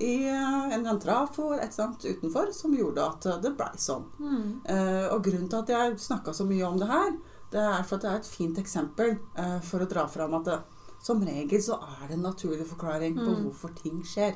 i 0.00 0.28
eh, 0.28 0.64
en 0.64 0.72
eller 0.72 0.90
annen 0.90 1.00
trafo 1.02 1.52
et 1.52 1.66
eller 1.74 1.84
annet 1.88 2.04
utenfor 2.04 2.52
som 2.56 2.74
gjorde 2.74 3.04
at 3.04 3.26
det 3.42 3.50
blei 3.58 3.72
sånn. 3.76 4.06
Eh, 4.64 5.06
og 5.12 5.24
grunnen 5.26 5.48
til 5.50 5.60
at 5.60 5.72
jeg 5.74 5.98
snakka 6.00 6.32
så 6.32 6.46
mye 6.48 6.66
om 6.66 6.78
det 6.80 6.88
her, 6.88 7.10
det 7.50 7.60
er 7.60 7.82
for 7.82 7.98
at 7.98 8.04
det 8.04 8.10
er 8.10 8.20
et 8.22 8.30
fint 8.30 8.58
eksempel 8.62 9.16
eh, 9.36 9.58
for 9.66 9.82
å 9.82 9.88
dra 9.90 10.06
fram 10.08 10.38
at 10.38 10.46
det, 10.46 10.60
som 11.02 11.20
regel 11.24 11.62
så 11.64 11.78
er 11.80 12.08
det 12.08 12.16
en 12.18 12.26
naturlig 12.28 12.66
forklaring 12.68 13.16
på 13.16 13.32
hvorfor 13.42 13.72
ting 13.76 14.02
skjer. 14.04 14.34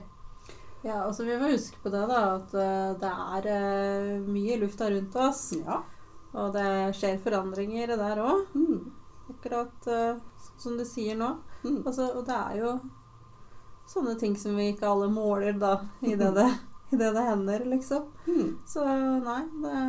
Ja, 0.84 1.00
altså 1.06 1.24
Vi 1.24 1.36
må 1.40 1.48
huske 1.48 1.78
på 1.80 1.88
det, 1.92 2.02
da, 2.10 2.20
at 2.36 2.54
eh, 2.60 2.90
det 3.00 3.12
er 3.38 3.46
eh, 3.54 4.26
mye 4.28 4.58
lufta 4.60 4.90
rundt 4.92 5.16
oss. 5.16 5.46
Ja. 5.56 5.80
Og 6.34 6.52
det 6.52 6.66
skjer 6.98 7.22
forandringer 7.24 7.94
der 7.96 8.20
òg. 8.20 8.50
Mm. 8.52 8.90
Akkurat 9.32 9.88
eh, 9.88 10.18
som 10.60 10.76
du 10.76 10.84
sier 10.84 11.16
nå. 11.16 11.30
Mm. 11.64 11.80
Altså, 11.86 12.10
og 12.12 12.26
det 12.28 12.36
er 12.36 12.60
jo 12.60 12.74
sånne 13.88 14.16
ting 14.20 14.36
som 14.36 14.58
vi 14.58 14.70
ikke 14.74 14.90
alle 14.90 15.08
måler 15.12 15.56
da, 15.60 15.78
i 16.04 16.12
det 16.20 16.30
det, 16.38 16.50
i 16.92 17.00
det, 17.00 17.14
det 17.16 17.24
hender, 17.30 17.64
liksom. 17.72 18.10
Mm. 18.28 18.52
Så 18.68 18.84
nei, 19.24 19.40
det, 19.64 19.80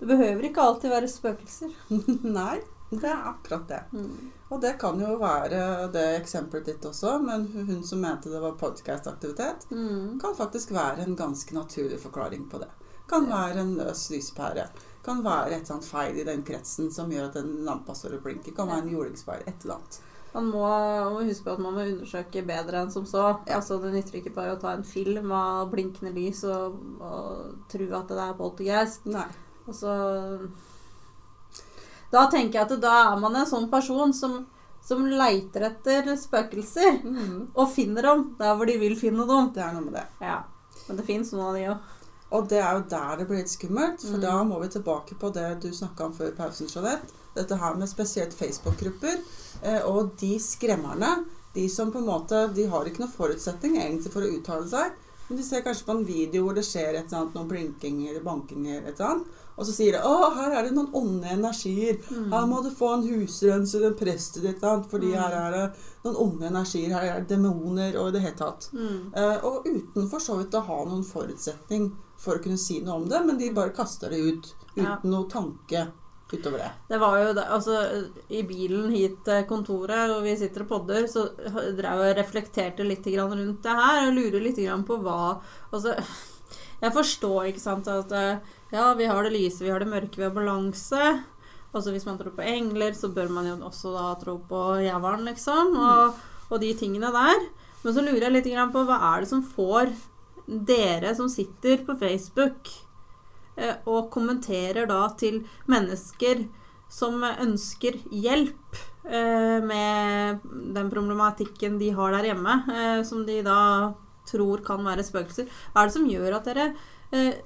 det 0.00 0.10
behøver 0.10 0.50
ikke 0.50 0.66
alltid 0.66 0.96
være 0.96 1.14
spøkelser. 1.14 1.78
Nei, 2.40 2.58
det 2.90 3.06
er 3.06 3.30
akkurat 3.36 3.70
det. 3.70 3.84
Mm. 3.94 4.30
Og 4.50 4.60
det 4.60 4.72
kan 4.82 4.98
jo 4.98 5.12
være 5.20 5.90
det 5.94 6.04
eksempelet 6.20 6.66
ditt 6.66 6.86
også, 6.88 7.18
men 7.22 7.44
hun 7.54 7.84
som 7.86 8.00
mente 8.02 8.30
det 8.32 8.40
var 8.42 8.56
podcast-aktivitet, 8.58 9.68
Mm. 9.70 10.18
kan 10.20 10.34
faktisk 10.34 10.72
være 10.74 11.04
en 11.06 11.16
ganske 11.16 11.54
naturlig 11.54 12.00
forklaring 12.02 12.48
på 12.50 12.58
det. 12.58 12.68
Kan 13.08 13.28
være 13.30 13.60
en 13.60 13.76
løs 13.78 14.08
lyspære. 14.10 14.68
Kan 15.04 15.22
være 15.24 15.50
et 15.52 15.62
eller 15.62 15.72
annet 15.76 15.84
feil 15.84 16.18
i 16.20 16.24
den 16.24 16.42
kretsen 16.42 16.90
som 16.92 17.10
gjør 17.10 17.28
at 17.30 17.36
en 17.36 17.64
lampa 17.64 17.94
står 17.94 18.14
og 18.18 18.22
blinker. 18.22 18.52
Kan 18.54 18.68
være 18.68 18.82
en 18.82 18.90
jordingsfeil. 18.92 19.42
Et 19.46 19.62
eller 19.64 19.74
annet. 19.74 20.00
Man 20.34 20.44
må, 20.46 20.66
må 21.10 21.22
huske 21.26 21.44
på 21.44 21.52
at 21.56 21.58
man 21.58 21.74
må 21.74 21.80
undersøke 21.90 22.42
bedre 22.46 22.82
enn 22.84 22.90
som 22.92 23.04
så. 23.06 23.24
Ja. 23.48 23.56
Altså, 23.56 23.80
Det 23.82 23.92
nytter 23.92 24.18
ikke 24.20 24.34
bare 24.34 24.56
å 24.56 24.60
ta 24.60 24.74
en 24.76 24.84
film 24.84 25.32
av 25.32 25.70
blinkende 25.72 26.12
lys 26.14 26.44
og, 26.44 26.76
og 27.00 27.56
tro 27.68 27.88
at 27.98 28.08
det 28.08 28.18
er 28.18 28.34
poltergeist. 28.38 29.06
Nei. 29.06 29.26
Altså, 29.66 29.94
da 32.12 32.26
tenker 32.30 32.58
jeg 32.60 32.66
at 32.70 32.80
da 32.82 32.94
er 33.12 33.20
man 33.20 33.36
en 33.36 33.46
sånn 33.46 33.68
person 33.70 34.12
som, 34.16 34.46
som 34.82 35.04
leiter 35.06 35.68
etter 35.70 36.10
spøkelser. 36.16 37.02
Mhm. 37.04 37.48
Og 37.54 37.68
finner 37.74 38.02
dem 38.02 38.24
der 38.38 38.56
hvor 38.56 38.66
de 38.66 38.78
vil 38.78 38.96
finne 38.96 39.26
dem. 39.28 39.52
Det 39.54 39.62
er 39.62 39.72
noe 39.76 39.84
med 39.86 39.94
det. 39.94 40.06
Ja, 40.20 40.42
Men 40.88 40.96
det 40.96 41.06
fins 41.06 41.32
noen 41.32 41.46
av 41.46 41.54
de 41.54 41.66
òg. 41.70 41.78
Og 42.32 42.48
det 42.48 42.58
er 42.62 42.72
jo 42.78 42.84
der 42.88 43.16
det 43.18 43.26
blir 43.28 43.38
litt 43.42 43.48
skummelt, 43.50 44.00
for 44.02 44.16
Mm. 44.18 44.20
da 44.22 44.44
må 44.44 44.60
vi 44.60 44.68
tilbake 44.68 45.14
på 45.18 45.32
det 45.34 45.60
du 45.62 45.68
snakka 45.70 46.04
om 46.04 46.12
før 46.12 46.30
pausen, 46.36 46.66
Jeanette. 46.68 47.10
Dette 47.34 47.56
her 47.58 47.74
med 47.74 47.88
spesielt 47.88 48.32
Facebook-grupper. 48.34 49.18
Eh, 49.62 49.80
og 49.86 50.16
de 50.16 50.38
skremmerne, 50.38 51.24
de 51.54 51.68
som 51.68 51.90
på 51.92 51.98
en 51.98 52.06
måte 52.06 52.54
De 52.54 52.66
har 52.66 52.84
ikke 52.84 53.00
noen 53.00 53.12
forutsetning 53.12 53.76
egentlig 53.76 54.12
for 54.12 54.22
å 54.22 54.30
uttale 54.38 54.68
seg, 54.68 54.92
Men 55.28 55.36
de 55.38 55.44
ser 55.44 55.62
kanskje 55.62 55.84
på 55.86 55.90
en 55.98 56.04
video 56.04 56.42
hvor 56.44 56.54
det 56.54 56.64
skjer 56.64 56.88
et 56.98 57.06
eller 57.06 57.18
annet, 57.20 57.34
noen 57.34 57.48
blinkinger, 57.48 58.20
bankinger, 58.24 58.82
et 58.88 58.98
eller 59.00 59.10
annet. 59.10 59.26
Og 59.58 59.66
så 59.66 59.72
sier 59.72 59.92
de 59.92 59.98
'Å, 59.98 60.34
her 60.34 60.52
er 60.58 60.62
det 60.64 60.72
noen 60.74 60.90
onde 60.94 61.28
energier'. 61.28 62.00
Mm. 62.10 62.30
Her 62.32 62.46
må 62.46 62.62
du 62.62 62.70
få 62.70 62.94
en 62.94 63.02
husrenser, 63.08 63.86
en 63.86 63.94
prest 63.94 64.36
eller 64.36 64.50
et 64.50 64.62
eller 64.62 64.72
annet, 64.76 64.90
fordi 64.90 65.12
her 65.14 65.32
er 65.32 65.50
det 65.50 65.64
noen 66.04 66.16
onde 66.16 66.46
energier. 66.48 66.92
Her 66.94 67.02
er 67.16 67.20
det 67.20 67.28
demoner 67.36 67.96
og 67.96 68.08
i 68.08 68.12
det 68.12 68.22
hele 68.22 68.36
tatt. 68.36 68.70
Mm. 68.72 69.12
Eh, 69.14 69.44
og 69.44 69.66
uten 69.66 70.08
for 70.08 70.18
så 70.18 70.38
vidt 70.38 70.54
å 70.54 70.64
ha 70.64 70.84
noen 70.84 71.04
forutsetning 71.04 71.92
for 72.16 72.36
å 72.36 72.42
kunne 72.42 72.58
si 72.58 72.80
noe 72.80 72.94
om 73.02 73.08
det, 73.08 73.24
men 73.26 73.38
de 73.38 73.50
bare 73.50 73.70
kaster 73.76 74.10
det 74.10 74.20
ut 74.20 74.54
uten 74.76 74.84
Ja. 74.84 74.98
noe 75.04 75.28
tanke 75.28 75.88
utover 76.32 76.58
det. 76.58 76.70
Det 76.88 76.98
var 77.00 77.18
jo 77.18 77.32
det, 77.34 77.44
altså 77.50 77.76
I 78.30 78.42
bilen 78.46 78.90
hit 78.94 79.24
til 79.24 79.44
kontoret, 79.44 80.10
og 80.10 80.22
vi 80.22 80.36
sitter 80.36 80.62
og 80.62 80.68
podder, 80.68 81.08
så 81.10 81.24
drev 81.76 82.04
jeg 82.06 82.16
reflekterte 82.16 82.86
litt 82.86 83.02
grann 83.04 83.32
rundt 83.34 83.62
det 83.62 83.70
her. 83.74 84.08
Og 84.08 84.14
lurer 84.14 84.40
litt 84.40 84.56
grann 84.56 84.84
på 84.84 85.00
hva 85.02 85.40
Altså, 85.72 85.96
jeg 86.82 86.92
forstår, 86.92 87.48
ikke 87.50 87.60
sant, 87.60 87.88
at 87.88 88.12
eh, 88.12 88.38
ja, 88.70 88.92
vi 88.94 89.08
har 89.10 89.26
det 89.26 89.34
lyse, 89.34 89.64
vi 89.64 89.70
har 89.70 89.82
det 89.82 89.90
mørke, 89.90 90.16
vi 90.18 90.26
har 90.26 90.34
balanse. 90.34 91.00
Altså 91.70 91.92
Hvis 91.94 92.06
man 92.06 92.18
tror 92.18 92.34
på 92.34 92.42
engler, 92.46 92.94
så 92.98 93.12
bør 93.14 93.30
man 93.30 93.46
jo 93.46 93.56
også 93.66 93.94
da 93.94 94.06
tro 94.18 94.38
på 94.48 94.60
jævelen, 94.82 95.26
liksom. 95.30 95.74
Og, 95.78 96.20
og 96.50 96.62
de 96.62 96.72
tingene 96.74 97.12
der. 97.14 97.48
Men 97.82 97.94
så 97.94 98.04
lurer 98.04 98.26
jeg 98.28 98.36
litt 98.36 98.72
på 98.72 98.84
hva 98.86 98.98
er 99.14 99.22
det 99.22 99.30
som 99.30 99.42
får 99.42 99.92
dere 100.50 101.14
som 101.14 101.28
sitter 101.30 101.84
på 101.86 101.94
Facebook 102.00 102.68
eh, 103.56 103.76
og 103.86 104.10
kommenterer 104.10 104.88
da 104.90 105.04
til 105.18 105.44
mennesker 105.70 106.42
som 106.90 107.22
ønsker 107.22 108.00
hjelp 108.10 108.80
eh, 109.06 109.58
med 109.62 110.42
den 110.74 110.90
problematikken 110.90 111.78
de 111.78 111.92
har 111.94 112.16
der 112.16 112.32
hjemme, 112.32 112.56
eh, 112.74 113.02
som 113.06 113.22
de 113.26 113.38
da 113.46 113.60
tror 114.30 114.64
kan 114.66 114.82
være 114.84 115.06
spøkelser. 115.06 115.46
Hva 115.70 115.84
er 115.84 115.90
det 115.90 115.96
som 115.96 116.10
gjør 116.10 116.36
at 116.40 116.50
dere 116.50 116.66
eh, 117.14 117.38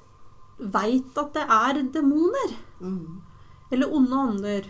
veit 0.58 1.20
at 1.20 1.36
det 1.36 1.44
er 1.44 1.82
demoner? 1.94 2.56
Mm. 2.80 3.20
Eller 3.74 3.94
onde 3.94 4.24
ånder? 4.28 4.66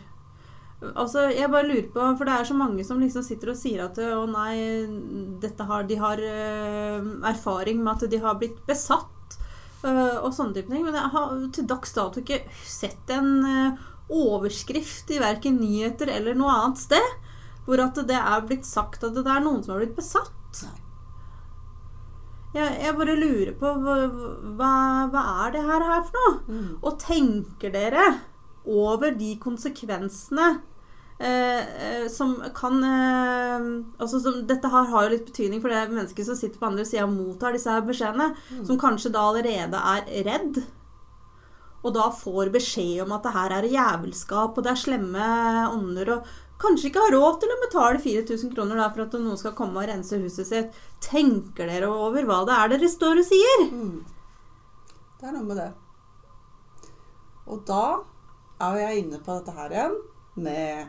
Altså, 0.85 1.29
jeg 1.33 1.49
bare 1.53 1.67
lurer 1.69 1.89
på, 1.93 2.05
for 2.19 2.29
det 2.29 2.35
er 2.35 2.49
så 2.49 2.57
mange 2.59 2.85
som 2.85 3.01
liksom 3.01 3.25
sitter 3.25 3.53
og 3.55 3.57
sier 3.57 3.87
at 3.87 3.99
å 4.05 4.27
nei, 4.29 4.85
dette 5.41 5.65
har, 5.69 5.87
de 5.89 5.97
har 6.01 6.21
eh, 6.21 7.09
erfaring 7.31 7.81
med 7.81 7.95
at 7.95 8.11
de 8.13 8.21
har 8.21 8.37
blitt 8.41 8.59
besatt 8.69 9.39
eh, 9.87 10.19
og 10.19 10.35
sånne 10.37 10.59
type 10.59 10.73
ting. 10.73 10.85
Men 10.85 10.99
jeg 10.99 11.13
har 11.15 11.35
til 11.57 11.69
dags 11.71 11.97
dato 11.97 12.21
ikke 12.21 12.43
sett 12.69 13.15
en 13.15 13.33
eh, 13.49 13.83
overskrift 14.13 15.15
i 15.15 15.23
verken 15.23 15.57
nyheter 15.63 16.13
eller 16.13 16.37
noe 16.37 16.53
annet 16.53 16.83
sted 16.83 17.13
hvor 17.65 17.81
at 17.81 17.97
det 18.05 18.19
er 18.21 18.45
blitt 18.45 18.67
sagt 18.69 19.07
at 19.07 19.17
det 19.17 19.25
er 19.25 19.45
noen 19.45 19.63
som 19.65 19.73
har 19.73 19.85
blitt 19.85 19.97
besatt. 19.97 20.65
Nei. 20.67 20.84
Jeg, 22.55 22.77
jeg 22.85 22.95
bare 22.95 23.17
lurer 23.19 23.55
på 23.59 23.71
hva, 23.83 23.97
hva, 25.11 25.25
er 25.47 25.57
det 25.57 25.65
her, 25.67 25.87
her 25.89 26.05
for 26.07 26.21
noe? 26.21 26.37
Mm. 26.47 26.69
Og 26.85 27.01
tenker 27.03 27.75
dere 27.75 28.05
over 28.65 29.17
de 29.19 29.33
konsekvensene 29.43 30.47
eh, 31.19 31.59
eh, 31.61 32.07
som 32.13 32.37
kan 32.57 32.79
eh, 32.87 33.67
altså 33.99 34.23
som, 34.23 34.39
Dette 34.49 34.71
her 34.73 34.87
har 34.93 35.05
jo 35.05 35.17
litt 35.17 35.27
betydning 35.29 35.61
for 35.65 35.75
det 35.75 35.83
mennesket 35.91 36.31
som 36.31 36.39
sitter 36.39 36.63
på 36.63 36.71
andre 36.71 36.87
sida 36.89 37.09
og 37.09 37.13
mottar 37.17 37.59
disse 37.59 37.75
her 37.75 37.85
beskjedene, 37.85 38.31
som 38.63 38.81
kanskje 38.81 39.13
da 39.15 39.27
allerede 39.33 39.83
er 39.97 40.09
redd. 40.31 40.63
Og 41.85 41.93
da 41.93 42.07
får 42.17 42.49
beskjed 42.55 43.03
om 43.05 43.13
at 43.13 43.27
det 43.27 43.35
her 43.35 43.59
er 43.59 43.69
jævelskap, 43.69 44.57
og 44.57 44.65
det 44.65 44.73
er 44.73 44.81
slemme 44.81 45.27
ånder, 45.69 46.15
og 46.15 46.44
kanskje 46.65 46.91
ikke 46.91 47.05
har 47.05 47.15
råd 47.15 47.39
til 47.43 47.53
å 47.53 47.61
betale 47.63 48.01
4000 48.03 48.53
kroner 48.55 48.81
da, 48.81 48.89
for 48.95 49.05
at 49.05 49.15
noen 49.21 49.39
skal 49.41 49.55
komme 49.59 49.83
og 49.83 49.89
rense 49.91 50.19
huset 50.21 50.49
sitt. 50.49 50.83
Tenker 51.05 51.71
dere 51.71 51.93
over 51.93 52.27
hva 52.29 52.43
det 52.49 52.57
er 52.57 52.75
dere 52.75 52.91
står 52.91 53.23
og 53.23 53.29
sier? 53.29 53.65
Mm. 53.71 54.01
Det 55.21 55.29
er 55.29 55.37
noe 55.37 55.47
med 55.49 55.61
det. 55.61 55.71
Og 57.45 57.61
da 57.69 57.85
er 58.65 58.81
jeg 58.81 59.05
inne 59.05 59.21
på 59.21 59.37
dette 59.37 59.55
her 59.55 59.73
igjen 59.75 59.97
med 60.41 60.89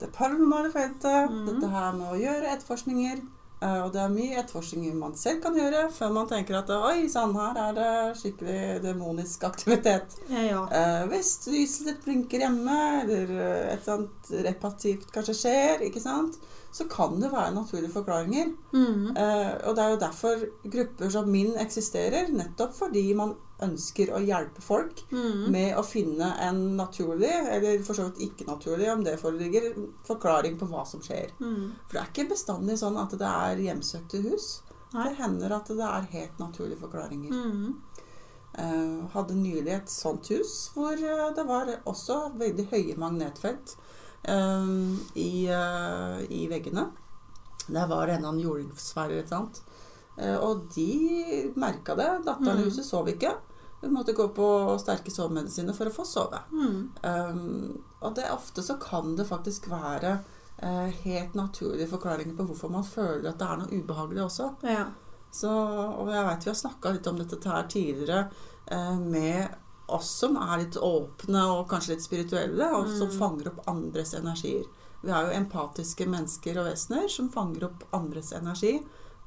det 0.00 0.08
paranormale 0.14 0.70
feltet. 0.72 1.30
Mm. 1.30 1.44
Dette 1.50 1.70
her 1.74 1.92
med 1.98 2.14
å 2.14 2.20
gjøre 2.20 2.54
etterforskninger. 2.54 3.20
Eh, 3.60 3.80
og 3.84 3.90
det 3.92 4.00
er 4.00 4.12
mye 4.12 4.38
etterforskning 4.40 4.94
man 4.96 5.16
selv 5.20 5.42
kan 5.44 5.56
gjøre 5.56 5.82
før 5.92 6.14
man 6.14 6.28
tenker 6.30 6.56
at 6.60 6.70
oi 6.72 7.08
sann, 7.12 7.34
her 7.36 7.58
er 7.60 7.74
det 7.76 7.90
skikkelig 8.20 8.80
demonisk 8.84 9.44
aktivitet. 9.48 10.16
Ja, 10.32 10.44
ja. 10.46 10.62
Eh, 10.78 11.02
hvis 11.12 11.34
lyset 11.50 11.90
ditt 11.90 12.00
blinker 12.06 12.46
hjemme, 12.46 12.78
eller 13.02 13.34
eh, 13.36 13.74
et 13.74 13.82
eller 13.82 13.98
annet 13.98 14.32
reparativt 14.48 15.12
kanskje 15.12 15.36
skjer, 15.42 15.84
ikke 15.90 16.00
sant, 16.00 16.40
så 16.72 16.86
kan 16.88 17.18
det 17.20 17.32
være 17.32 17.52
naturlige 17.54 17.92
forklaringer. 17.92 18.52
Mm. 18.72 19.12
Eh, 19.12 19.52
og 19.66 19.76
det 19.76 19.84
er 19.84 19.92
jo 19.92 20.02
derfor 20.06 20.48
grupper 20.76 21.12
som 21.12 21.30
min 21.30 21.52
eksisterer, 21.60 22.30
nettopp 22.32 22.76
fordi 22.78 23.04
man 23.18 23.36
ønsker 23.64 24.12
å 24.14 24.20
hjelpe 24.24 24.62
folk 24.64 25.02
mm. 25.10 25.50
med 25.52 25.76
å 25.78 25.84
finne 25.86 26.30
en 26.44 26.60
naturlig, 26.78 27.32
eller 27.54 27.82
for 27.86 27.98
så 27.98 28.08
vidt 28.08 28.22
ikke 28.28 28.48
naturlig, 28.48 28.88
om 28.92 29.04
det 29.04 29.18
foreligger, 29.20 29.72
forklaring 30.06 30.58
på 30.60 30.68
hva 30.70 30.84
som 30.88 31.02
skjer. 31.04 31.32
Mm. 31.40 31.70
For 31.86 31.96
det 31.96 32.02
er 32.02 32.10
ikke 32.12 32.30
bestandig 32.32 32.78
sånn 32.80 32.98
at 33.00 33.14
det 33.20 33.30
er 33.30 33.64
hjemsøkte 33.66 34.22
hus. 34.26 34.50
Nei. 34.94 35.06
Det 35.06 35.20
hender 35.20 35.54
at 35.54 35.70
det 35.70 35.86
er 35.86 36.10
helt 36.16 36.42
naturlige 36.42 36.80
forklaringer. 36.82 37.30
Mm. 37.30 37.76
Uh, 38.50 39.06
hadde 39.12 39.36
nylig 39.38 39.70
et 39.76 39.90
sånt 39.92 40.26
hus 40.32 40.72
hvor 40.74 40.98
eh, 40.98 41.28
det 41.36 41.44
var 41.46 41.68
også 41.86 42.32
veldig 42.34 42.64
høye 42.72 42.96
magnetfelt 42.98 43.76
uh, 44.26 44.66
i, 45.14 45.46
uh, 45.46 46.18
i 46.26 46.48
veggene. 46.50 46.88
Der 47.70 47.86
var 47.86 48.08
det 48.08 48.18
en 48.18 48.26
annen 48.26 48.42
jordingsfære 48.42 49.20
eller 49.20 49.36
annet. 49.36 49.62
Eh, 50.20 50.36
og 50.36 50.66
de 50.74 51.52
merka 51.56 51.94
det. 51.94 52.08
Datteren 52.26 52.58
i 52.58 52.62
Mm. 52.62 52.68
huset 52.68 52.84
sov 52.84 53.08
ikke. 53.08 53.34
Måtte 53.82 54.12
gå 54.12 54.28
på 54.36 54.46
sterke 54.80 55.10
sovemedisiner 55.10 55.72
for 55.72 55.88
å 55.88 55.94
få 55.94 56.04
sove. 56.04 56.38
Mm. 56.52 56.90
Um, 57.02 57.82
og 58.00 58.14
det 58.18 58.26
ofte 58.32 58.62
så 58.62 58.76
kan 58.80 59.14
det 59.16 59.24
faktisk 59.28 59.70
være 59.72 60.18
uh, 60.62 60.88
helt 61.04 61.34
naturlige 61.34 61.88
forklaringer 61.88 62.36
på 62.36 62.44
hvorfor 62.50 62.72
man 62.72 62.84
føler 62.84 63.30
at 63.30 63.40
det 63.40 63.48
er 63.48 63.62
noe 63.62 63.80
ubehagelig 63.80 64.22
også. 64.26 64.50
Ja. 64.68 64.84
Så, 65.32 65.48
og 65.48 66.10
jeg 66.12 66.26
vet 66.26 66.44
vi 66.44 66.50
har 66.52 66.58
snakka 66.60 66.92
litt 66.92 67.08
om 67.08 67.18
dette 67.22 67.40
her 67.48 67.66
tidligere 67.72 68.22
uh, 68.72 68.98
med 69.00 69.48
oss 69.90 70.10
som 70.20 70.36
er 70.38 70.60
litt 70.62 70.76
åpne 70.76 71.46
og 71.50 71.64
kanskje 71.70 71.96
litt 71.96 72.04
spirituelle, 72.04 72.68
og 72.76 72.86
som 72.92 73.08
Mm. 73.08 73.16
fanger 73.18 73.48
opp 73.50 73.68
andres 73.68 74.12
energier. 74.14 74.68
Vi 75.02 75.10
er 75.10 75.24
jo 75.24 75.38
empatiske 75.40 76.06
mennesker 76.06 76.60
og 76.60 76.68
vesener 76.68 77.08
som 77.08 77.30
fanger 77.32 77.64
opp 77.64 77.86
andres 77.96 78.32
energi. 78.36 78.76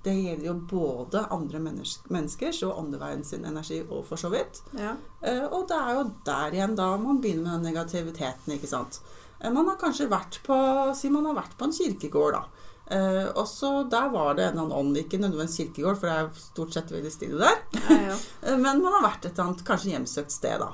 Det 0.03 0.13
gjelder 0.13 0.45
jo 0.49 0.53
både 0.67 1.21
andre 1.31 1.59
mennesk 1.63 2.09
menneskers 2.11 2.57
og 2.67 2.77
åndeverden 2.81 3.23
sin 3.23 3.45
energi 3.47 3.79
og 3.89 4.01
for 4.09 4.19
så 4.19 4.29
vidt. 4.33 4.61
ja. 4.75 4.95
Eh, 5.21 5.45
Og 5.47 5.67
det 5.69 5.77
er 5.77 5.93
jo 5.95 6.11
der 6.25 6.51
igjen 6.57 6.75
da 6.75 6.89
man 6.97 7.21
begynner 7.21 7.43
med 7.43 7.53
den 7.53 7.73
negativiteten, 7.73 8.53
ikke 8.57 8.67
sant. 8.67 8.99
Eh, 9.39 9.49
Man 9.51 9.67
har 9.67 9.77
kanskje 9.79 10.09
vært 10.11 10.41
på 10.43 10.57
Si 10.95 11.09
man 11.09 11.25
har 11.25 11.35
vært 11.35 11.57
på 11.57 11.65
en 11.65 11.71
kirkegård, 11.71 12.33
da. 12.33 12.43
Uh, 12.91 13.29
og 13.39 13.47
så 13.47 13.89
der 13.89 14.09
var 14.11 14.35
det 14.35 14.43
en 14.43 14.57
eller 14.57 14.63
annen 14.65 14.77
ånd. 14.91 14.97
Ikke 14.99 15.17
nødvendigvis 15.17 15.55
kirkegård, 15.57 15.97
for 16.01 16.07
det 16.09 16.15
er 16.19 16.41
stort 16.43 16.73
sett 16.75 16.91
veldig 16.91 17.11
stille 17.11 17.39
der. 17.39 17.61
Ja, 17.89 17.95
ja. 18.11 18.17
Men 18.65 18.81
man 18.83 18.91
har 18.97 19.05
vært 19.07 19.25
et 19.25 19.31
eller 19.31 19.45
annet 19.53 19.63
kanskje 19.65 19.93
hjemsøkt 19.93 20.31
sted, 20.35 20.59
da. 20.59 20.73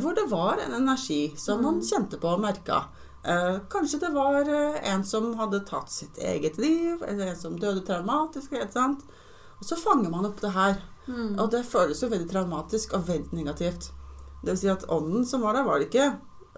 Hvor 0.00 0.14
det 0.16 0.24
var 0.30 0.56
en 0.64 0.72
energi 0.80 1.34
som 1.36 1.60
man 1.62 1.82
kjente 1.84 2.16
på 2.18 2.32
og 2.32 2.40
merka. 2.40 2.86
Eh, 3.24 3.56
kanskje 3.68 4.00
det 4.00 4.12
var 4.14 4.48
eh, 4.48 4.92
en 4.92 5.04
som 5.04 5.34
hadde 5.36 5.60
tatt 5.68 5.90
sitt 5.92 6.18
eget 6.18 6.58
liv, 6.58 7.02
eller 7.06 7.26
en 7.32 7.36
som 7.36 7.58
døde 7.60 7.82
traumatisk. 7.86 8.52
Og 8.56 9.64
så 9.66 9.76
fanger 9.76 10.10
man 10.10 10.26
opp 10.30 10.40
det 10.40 10.54
her. 10.54 10.80
Mm. 11.06 11.38
Og 11.38 11.50
det 11.52 11.66
føles 11.68 12.00
jo 12.02 12.08
veldig 12.08 12.30
traumatisk 12.30 12.94
og 12.96 13.08
veldig 13.08 13.36
negativt. 13.36 13.90
Det 14.42 14.54
vil 14.54 14.58
si 14.62 14.70
at 14.72 14.86
ånden 14.88 15.26
som 15.28 15.42
var 15.44 15.54
der, 15.58 15.66
var 15.66 15.82
ikke 15.84 16.06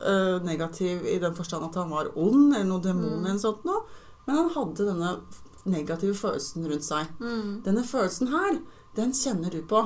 øh, 0.06 0.42
negativ 0.46 1.06
i 1.06 1.18
den 1.18 1.34
forstand 1.34 1.64
at 1.66 1.78
han 1.80 1.90
var 1.90 2.12
ond 2.14 2.54
eller 2.54 2.68
noen 2.68 2.84
demon 2.84 3.18
Mm. 3.22 3.26
eller 3.26 3.38
sånt 3.42 3.64
noe, 3.64 3.82
men 4.26 4.36
han 4.36 4.50
hadde 4.54 4.86
denne 4.86 5.16
negative 5.64 6.14
følelsen 6.14 6.68
rundt 6.70 6.84
seg. 6.86 7.10
Mm. 7.18 7.62
Denne 7.64 7.82
følelsen 7.86 8.30
her, 8.30 8.60
den 8.96 9.12
kjenner 9.12 9.50
du 9.50 9.62
på. 9.66 9.82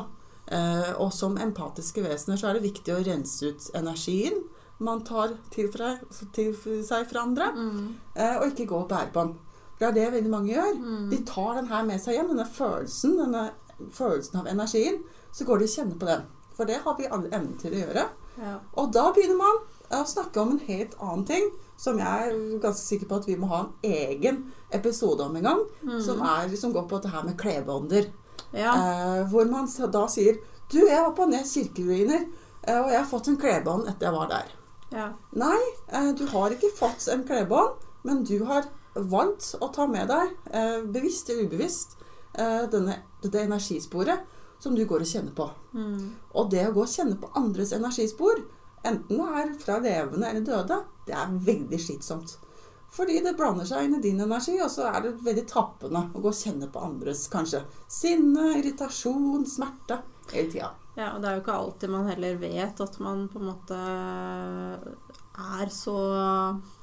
Eh, 0.46 0.92
og 1.00 1.12
som 1.12 1.38
empatiske 1.40 2.04
vesener 2.04 2.36
så 2.38 2.50
er 2.50 2.54
det 2.58 2.68
viktig 2.68 2.92
å 2.94 3.00
rense 3.04 3.48
ut 3.48 3.70
energien 3.74 4.44
man 4.78 5.02
tar 5.04 5.36
til, 5.52 5.70
fra, 5.72 5.94
til 6.36 6.52
seg 6.84 7.06
fra 7.08 7.24
andre, 7.24 7.50
mm. 7.56 7.84
eh, 8.14 8.38
og 8.40 8.50
ikke 8.50 8.68
gå 8.68 8.82
og 8.82 8.88
bære 8.90 9.12
på 9.14 9.24
den. 9.24 9.36
Det 9.78 9.88
er 9.88 9.92
det 9.96 10.12
veldig 10.12 10.32
mange 10.32 10.52
gjør. 10.54 10.74
Mm. 10.80 11.08
De 11.10 11.20
tar 11.28 11.54
den 11.58 11.68
her 11.68 11.84
med 11.84 12.00
seg 12.00 12.16
hjem, 12.16 12.32
denne 12.32 12.48
følelsen, 12.48 13.16
denne 13.20 13.46
følelsen 13.92 14.40
av 14.40 14.48
energien. 14.48 15.02
Så 15.32 15.44
går 15.44 15.60
de 15.60 15.68
og 15.68 15.74
kjenner 15.74 15.98
på 16.00 16.08
den. 16.08 16.24
For 16.56 16.68
det 16.68 16.80
har 16.84 16.96
vi 16.96 17.08
alle 17.12 17.32
evne 17.36 17.58
til 17.60 17.76
å 17.76 17.82
gjøre. 17.82 18.06
Ja. 18.40 18.54
Og 18.80 18.92
da 18.96 19.10
begynner 19.12 19.36
man 19.40 19.62
å 19.96 20.02
snakke 20.08 20.40
om 20.40 20.54
en 20.54 20.62
helt 20.66 20.96
annen 20.96 21.26
ting, 21.28 21.50
som 21.76 22.00
jeg 22.00 22.30
er 22.30 22.36
ganske 22.62 22.80
sikker 22.80 23.08
på 23.10 23.20
at 23.20 23.28
vi 23.28 23.36
må 23.36 23.50
ha 23.50 23.62
en 23.66 23.90
egen 23.92 24.46
episode 24.74 25.24
om 25.24 25.36
en 25.36 25.48
gang, 25.50 25.62
mm. 25.84 25.98
som, 26.04 26.22
er, 26.24 26.48
som 26.56 26.72
går 26.72 26.88
på 26.88 26.98
dette 26.98 27.12
her 27.12 27.26
med 27.28 27.36
klebeånder. 27.40 28.08
ja. 28.56 28.72
Eh, 28.72 29.22
hvor 29.28 29.44
man 29.50 29.68
da 29.92 30.06
sier 30.08 30.38
Du, 30.72 30.80
jeg 30.80 30.98
var 30.98 31.12
på 31.14 31.28
Nes 31.30 31.52
kirkeruiner, 31.54 32.24
eh, 32.62 32.78
og 32.80 32.88
jeg 32.90 32.98
har 32.98 33.06
fått 33.06 33.28
en 33.30 33.36
klebeånd 33.38 33.86
etter 33.86 34.08
jeg 34.08 34.16
var 34.16 34.32
der. 34.32 34.55
Ja. 34.90 35.10
Nei, 35.30 35.60
eh, 35.92 36.12
du 36.14 36.26
har 36.30 36.54
ikke 36.54 36.70
fått 36.76 37.08
en 37.12 37.24
klebånd, 37.26 37.82
men 38.06 38.24
du 38.24 38.38
har 38.46 38.68
valgt 38.94 39.54
å 39.60 39.68
ta 39.74 39.86
med 39.90 40.08
deg, 40.08 40.36
eh, 40.50 40.80
bevisst 40.82 41.30
eller 41.30 41.48
ubevisst, 41.50 41.96
eh, 42.34 42.64
denne, 42.70 43.02
dette 43.22 43.44
energisporet. 43.44 44.32
som 44.58 44.74
du 44.74 44.86
går 44.88 45.02
og 45.04 45.06
kjenner 45.06 45.34
på. 45.36 45.50
Mm. 45.74 46.12
Og 46.32 46.50
det 46.50 46.62
å 46.64 46.72
gå 46.72 46.80
og 46.80 46.88
kjenne 46.88 47.18
på 47.20 47.28
andres 47.36 47.74
energispor, 47.76 48.38
enten 48.82 49.18
det 49.18 49.26
er 49.40 49.50
fra 49.60 49.76
levende 49.84 50.30
eller 50.30 50.40
døde, 50.40 50.78
det 51.06 51.12
er 51.12 51.34
veldig 51.44 51.76
slitsomt. 51.76 52.38
Fordi 52.88 53.20
det 53.20 53.36
blander 53.36 53.68
seg 53.68 53.84
inn 53.84 53.98
i 53.98 54.00
din 54.00 54.20
energi, 54.24 54.56
og 54.64 54.70
så 54.72 54.88
er 54.88 55.02
det 55.04 55.18
veldig 55.26 55.44
tappende 55.50 56.06
å 56.14 56.22
gå 56.24 56.32
og 56.32 56.40
kjenne 56.40 56.70
på 56.72 56.82
andres 56.88 57.26
kanskje 57.28 57.66
sinne, 57.86 58.54
irritasjon, 58.56 59.44
smerte 59.44 60.00
hele 60.32 60.48
tida. 60.50 60.72
Ja, 60.96 61.10
og 61.12 61.20
det 61.20 61.28
er 61.28 61.36
jo 61.36 61.42
ikke 61.44 61.56
alltid 61.60 61.92
man 61.92 62.08
heller 62.08 62.38
vet 62.40 62.80
at 62.80 62.94
man 63.04 63.26
på 63.28 63.40
en 63.40 63.50
måte 63.50 63.80
er 65.36 65.68
så 65.68 65.96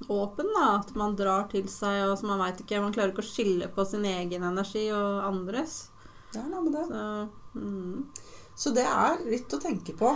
åpen, 0.07 0.51
da. 0.53 0.67
At 0.77 0.93
man 0.95 1.15
drar 1.17 1.47
til 1.51 1.65
seg, 1.71 2.03
og 2.05 2.19
så 2.19 2.29
man 2.29 2.41
veit 2.43 2.61
ikke 2.61 2.81
Man 2.83 2.93
klarer 2.93 3.13
ikke 3.13 3.25
å 3.25 3.31
skille 3.31 3.71
på 3.73 3.85
sin 3.89 4.05
egen 4.05 4.45
energi 4.45 4.85
og 4.93 5.25
andres. 5.25 5.87
Det 6.33 6.41
er 6.41 6.51
noe 6.51 6.61
med 6.67 6.77
det. 6.77 6.85
Så, 6.91 7.57
mm. 7.57 8.29
Så 8.53 8.69
det 8.69 8.85
er 8.85 9.17
litt 9.25 9.53
å 9.53 9.59
tenke 9.61 9.95
på. 9.97 10.11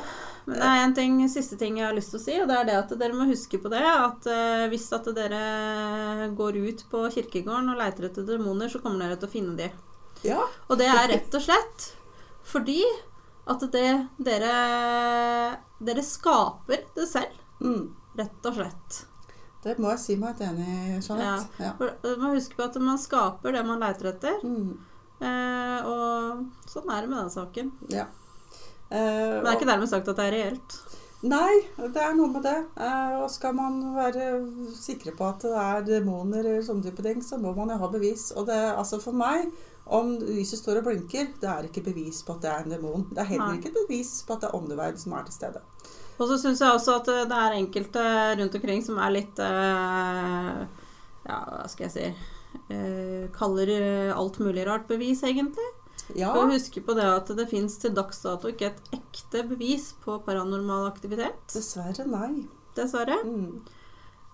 Men 0.45 0.59
det 0.61 0.69
er 0.69 0.83
en 0.83 0.93
ting, 0.97 1.17
siste 1.33 1.57
ting 1.57 1.79
jeg 1.79 1.87
har 1.87 1.97
lyst 1.97 2.13
til 2.13 2.21
å 2.21 2.23
si, 2.23 2.35
og 2.37 2.47
det 2.51 2.59
er 2.59 2.69
det 2.69 2.77
at 2.77 2.93
dere 3.01 3.17
må 3.17 3.25
huske 3.29 3.57
på 3.61 3.71
det. 3.73 3.81
At 3.81 4.29
eh, 4.29 4.67
hvis 4.69 4.85
at 4.93 5.09
dere 5.17 6.29
går 6.37 6.61
ut 6.69 6.85
på 6.91 7.03
kirkegården 7.17 7.73
og 7.73 7.81
leiter 7.81 8.11
etter 8.11 8.27
demoner, 8.29 8.69
så 8.69 8.81
kommer 8.83 9.07
dere 9.07 9.17
til 9.17 9.29
å 9.29 9.33
finne 9.33 9.57
de. 9.57 9.71
Ja, 10.25 10.45
Og 10.69 10.77
det 10.79 10.87
er 10.89 11.09
rett 11.11 11.33
og 11.37 11.43
slett 11.43 11.91
fordi 12.47 12.79
at 13.47 13.63
det 13.71 13.83
dere 14.19 14.55
Dere 15.79 16.03
skaper 16.03 16.83
det 16.95 17.05
selv. 17.09 17.35
mm. 17.61 17.83
Rett 18.17 18.47
og 18.49 18.55
slett. 18.57 18.95
det 19.63 19.75
må 19.83 19.91
jeg 19.91 19.99
si 20.01 20.15
meg 20.17 20.31
helt 20.39 20.45
enig 20.47 20.67
i, 20.67 20.99
Jeanette. 21.05 21.49
Ja. 21.61 21.73
For 21.77 21.91
Du 22.01 22.15
må 22.21 22.31
huske 22.33 22.55
på 22.57 22.63
at 22.65 22.77
man 22.81 22.97
skaper 22.97 23.53
det 23.53 23.65
man 23.67 23.79
leiter 23.83 24.09
etter. 24.13 24.39
Mm. 24.43 24.71
Eh, 25.21 25.85
og 25.85 26.69
sånn 26.69 26.89
er 26.93 27.01
det 27.05 27.09
med 27.11 27.19
den 27.23 27.33
saken. 27.33 27.71
ja. 27.93 28.07
Eh, 28.89 28.97
Men 28.97 29.43
det 29.43 29.51
er 29.51 29.57
ikke 29.59 29.67
dermed 29.69 29.89
sagt 29.91 30.07
at 30.07 30.15
det 30.15 30.25
er 30.29 30.35
reelt. 30.37 30.77
Nei, 31.27 31.53
det 31.77 31.97
er 32.01 32.13
noe 32.15 32.29
med 32.31 32.43
det. 32.45 32.57
Eh, 32.77 33.15
og 33.19 33.29
skal 33.33 33.53
man 33.57 33.79
være 33.97 34.27
sikre 34.77 35.11
på 35.17 35.25
at 35.27 35.41
det 35.43 35.53
er 35.59 35.81
demoner 35.89 36.39
eller 36.45 36.61
sånne 36.63 36.85
type 36.85 37.03
ting, 37.03 37.21
så 37.25 37.37
må 37.41 37.51
man 37.57 37.69
jo 37.73 37.77
ha 37.81 37.89
bevis. 37.91 38.29
Og 38.37 38.45
det, 38.47 38.57
altså 38.77 39.01
for 39.03 39.17
meg, 39.17 39.49
om 39.93 40.13
lyset 40.19 40.59
står 40.59 40.81
og 40.81 40.87
blinker, 40.89 41.29
det 41.41 41.49
er 41.51 41.67
ikke 41.67 41.83
bevis 41.85 42.21
på 42.25 42.35
at 42.35 42.43
det 42.43 42.51
er 42.51 42.65
en 42.65 42.73
demon. 42.75 43.05
Det 43.11 43.21
er 43.23 43.29
heller 43.33 43.53
Nei. 43.53 43.59
ikke 43.61 43.73
bevis 43.75 44.17
på 44.27 44.35
at 44.35 44.43
det 44.43 44.49
er 44.49 44.57
åndeverd 44.57 44.99
som 45.01 45.15
er 45.17 45.27
til 45.27 45.35
stede. 45.37 45.61
Og 46.17 46.31
så 46.31 46.37
syns 46.41 46.61
jeg 46.63 46.73
også 46.73 46.95
at 46.97 47.09
det 47.29 47.37
er 47.37 47.55
enkelte 47.59 48.03
rundt 48.39 48.55
omkring 48.57 48.81
som 48.85 48.97
er 48.97 49.13
litt 49.13 49.39
eh, 49.43 50.61
Ja, 51.27 51.37
hva 51.45 51.67
skal 51.69 51.85
jeg 51.85 51.93
si 51.93 52.05
eh, 52.73 53.27
Kaller 53.35 53.69
eh, 53.75 54.15
alt 54.15 54.39
mulig 54.41 54.65
rart 54.65 54.87
bevis, 54.89 55.21
egentlig. 55.27 55.67
Ja, 56.15 56.31
For 56.33 56.49
huske 56.49 56.81
på 56.81 56.95
det 56.97 57.05
at 57.05 57.29
det 57.37 57.49
fins 57.51 57.75
til 57.81 57.93
dags 57.95 58.21
dato 58.23 58.49
ikke 58.49 58.71
et 58.71 58.93
ekte 58.95 59.43
bevis 59.49 59.91
på 60.03 60.17
paranormal 60.25 60.87
aktivitet. 60.89 61.41
dessverre 61.53 62.07
nei. 62.07 62.47
Dessverre. 62.77 63.17
Mm. 63.27 63.61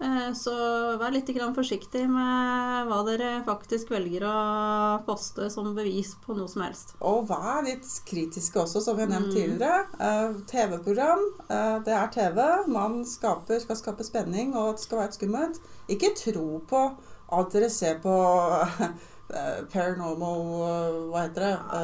Eh, 0.04 0.34
Så 0.36 0.54
vær 1.00 1.14
litt 1.14 1.30
forsiktig 1.56 2.04
med 2.10 2.88
hva 2.90 3.00
dere 3.08 3.44
faktisk 3.46 3.90
velger 3.94 4.26
å 4.28 5.06
poste 5.06 5.50
som 5.50 5.74
bevis 5.76 6.16
på 6.26 6.36
noe 6.36 6.48
som 6.52 6.62
helst. 6.66 6.94
Og 7.02 7.28
vær 7.30 7.64
litt 7.64 7.86
kritiske 8.06 8.60
også, 8.60 8.82
som 8.84 8.98
vi 8.98 9.04
har 9.06 9.10
nevnt 9.14 9.32
Mm. 9.32 9.38
tidligere. 9.38 9.86
Eh, 10.00 10.34
TV-program, 10.48 11.24
eh, 11.50 11.80
det 11.80 11.94
er 11.94 12.08
TV. 12.08 12.68
Man 12.68 13.04
skaper, 13.06 13.60
skal 13.62 13.76
skape 13.76 14.04
spenning, 14.04 14.56
og 14.56 14.76
det 14.76 14.84
skal 14.84 15.00
være 15.00 15.14
skummelt. 15.14 15.60
Ikke 15.90 16.14
tro 16.16 16.62
på 16.68 16.98
at 17.32 17.52
dere 17.52 17.70
ser 17.70 18.00
på 18.00 18.14
paranormal 19.72 21.10
Hva 21.10 21.22
heter 21.28 21.42
det? 21.42 21.58
Ja, 21.72 21.80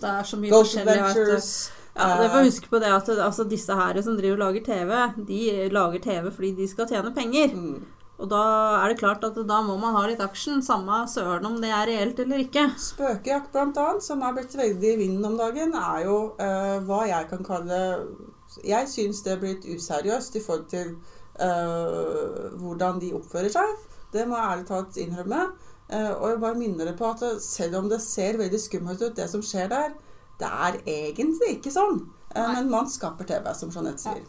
Det 0.00 0.10
er 0.10 0.22
så 0.24 0.36
mye 0.40 0.50
Ghost. 0.50 0.76
Adventures. 0.76 1.70
Ja, 1.92 2.14
det 2.22 2.30
får 2.32 2.46
huske 2.46 2.70
på 2.72 2.80
det 2.80 2.92
at 2.92 3.08
altså, 3.20 3.44
disse 3.44 3.74
her 3.76 3.98
som 4.02 4.16
driver 4.16 4.38
og 4.38 4.44
lager 4.46 4.64
TV, 4.64 4.92
de 5.28 5.40
lager 5.72 6.00
TV 6.00 6.30
fordi 6.32 6.54
de 6.62 6.68
skal 6.70 6.88
tjene 6.88 7.12
penger. 7.14 7.52
Mm. 7.52 7.82
Og 8.22 8.28
da 8.30 8.42
er 8.78 8.92
det 8.92 9.00
klart 9.00 9.24
at 9.26 9.38
da 9.48 9.58
må 9.66 9.74
man 9.82 9.96
ha 9.96 10.04
litt 10.06 10.20
action, 10.22 10.60
samme 10.62 11.00
søren 11.10 11.48
om 11.48 11.56
det 11.62 11.72
er 11.74 11.88
reelt 11.90 12.20
eller 12.22 12.44
ikke. 12.44 12.68
Spøkejakt, 12.78 13.50
blant 13.54 13.80
annet, 13.82 14.04
som 14.06 14.22
er 14.22 14.36
blitt 14.36 14.54
veldig 14.54 14.92
i 14.92 15.00
vinden 15.00 15.26
om 15.26 15.34
dagen, 15.40 15.74
er 15.74 16.04
jo 16.06 16.18
uh, 16.38 16.76
hva 16.86 17.02
jeg 17.10 17.28
kan 17.32 17.42
kalle 17.46 17.80
Jeg 18.62 18.88
syns 18.92 19.24
det 19.24 19.34
er 19.34 19.42
blitt 19.42 19.66
useriøst 19.66 20.38
i 20.38 20.44
forhold 20.44 20.68
til 20.70 20.94
uh, 21.40 22.52
hvordan 22.60 23.02
de 23.02 23.10
oppfører 23.18 23.50
seg. 23.56 23.74
Det 24.14 24.28
må 24.28 24.38
jeg 24.38 24.52
ærlig 24.52 24.68
talt 24.70 25.02
innrømme. 25.02 25.42
Uh, 25.90 26.12
og 26.12 26.26
jeg 26.30 26.40
bare 26.46 26.60
minner 26.60 26.86
dere 26.86 26.96
på 27.00 27.10
at 27.10 27.26
selv 27.42 27.80
om 27.80 27.90
det 27.90 27.98
ser 28.04 28.38
veldig 28.38 28.60
skummelt 28.60 29.02
ut, 29.02 29.16
det 29.18 29.26
som 29.32 29.42
skjer 29.42 29.72
der, 29.72 29.98
det 30.42 30.50
er 30.58 30.78
egentlig 30.82 31.56
ikke 31.56 31.72
sånn. 31.74 32.02
Eh, 32.34 32.52
men 32.56 32.70
man 32.72 32.88
skaper 32.90 33.28
TV, 33.28 33.48
som 33.54 33.70
Jeanette 33.70 34.02
sier. 34.02 34.22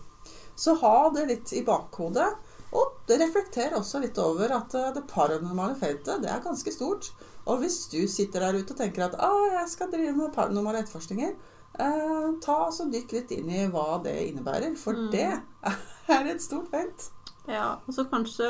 Så 0.56 0.76
ha 0.84 1.10
det 1.16 1.28
litt 1.32 1.54
i 1.58 1.64
bakhodet. 1.66 2.30
Og 2.74 2.96
det 3.10 3.20
reflekterer 3.22 3.76
også 3.78 4.00
litt 4.02 4.18
over 4.22 4.50
at 4.56 4.74
eh, 4.78 4.92
det 4.96 5.04
paranormale 5.10 5.76
feltet 5.78 6.22
det 6.24 6.30
er 6.34 6.42
ganske 6.46 6.72
stort. 6.74 7.12
Og 7.46 7.60
hvis 7.62 7.82
du 7.92 8.00
sitter 8.08 8.40
der 8.46 8.56
ute 8.62 8.74
og 8.74 8.80
tenker 8.80 9.06
at 9.08 9.18
ah, 9.20 9.50
jeg 9.60 9.68
skal 9.74 9.92
drive 9.92 10.14
med 10.18 10.32
paranormale 10.36 10.80
etterforskninger, 10.84 11.34
eh, 11.80 12.30
ta 12.46 12.58
så 12.72 12.88
dykk 12.94 13.12
litt 13.18 13.34
inn 13.36 13.50
i 13.52 13.66
hva 13.74 13.98
det 14.06 14.16
innebærer. 14.30 14.78
For 14.80 14.94
Mm. 14.94 15.10
det 15.12 15.28
er 16.18 16.30
et 16.32 16.42
stort 16.42 16.70
felt. 16.72 17.10
Ja, 17.48 17.78
Og 17.88 17.94
så 17.94 18.06
kanskje 18.10 18.48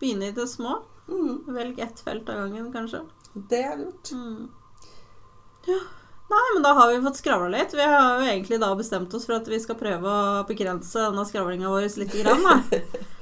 begynne 0.00 0.30
i 0.30 0.34
det 0.36 0.48
små. 0.48 0.78
Mm, 1.08 1.42
Velg 1.54 1.78
ett 1.82 2.00
felt 2.00 2.28
av 2.30 2.38
gangen, 2.46 2.70
kanskje. 2.72 3.02
det 3.48 3.62
er 3.64 3.76
lurt. 3.80 4.12
Mm. 4.12 4.48
Ja. 5.66 5.78
Nei, 6.32 6.44
men 6.54 6.64
da 6.64 6.72
har 6.78 6.90
vi 6.92 7.00
fått 7.04 7.18
skravla 7.20 7.48
litt. 7.52 7.74
Vi 7.76 7.84
har 7.84 8.20
jo 8.22 8.28
egentlig 8.28 8.58
da 8.62 8.70
bestemt 8.78 9.12
oss 9.14 9.26
for 9.28 9.36
at 9.36 9.48
vi 9.52 9.58
skal 9.60 9.76
prøve 9.80 10.08
å 10.08 10.44
begrense 10.48 11.02
denne 11.06 11.24
skravlinga 11.28 11.68
vår 11.72 11.90
litt. 12.00 12.14
Grann, 12.22 12.46
da. 12.46 12.60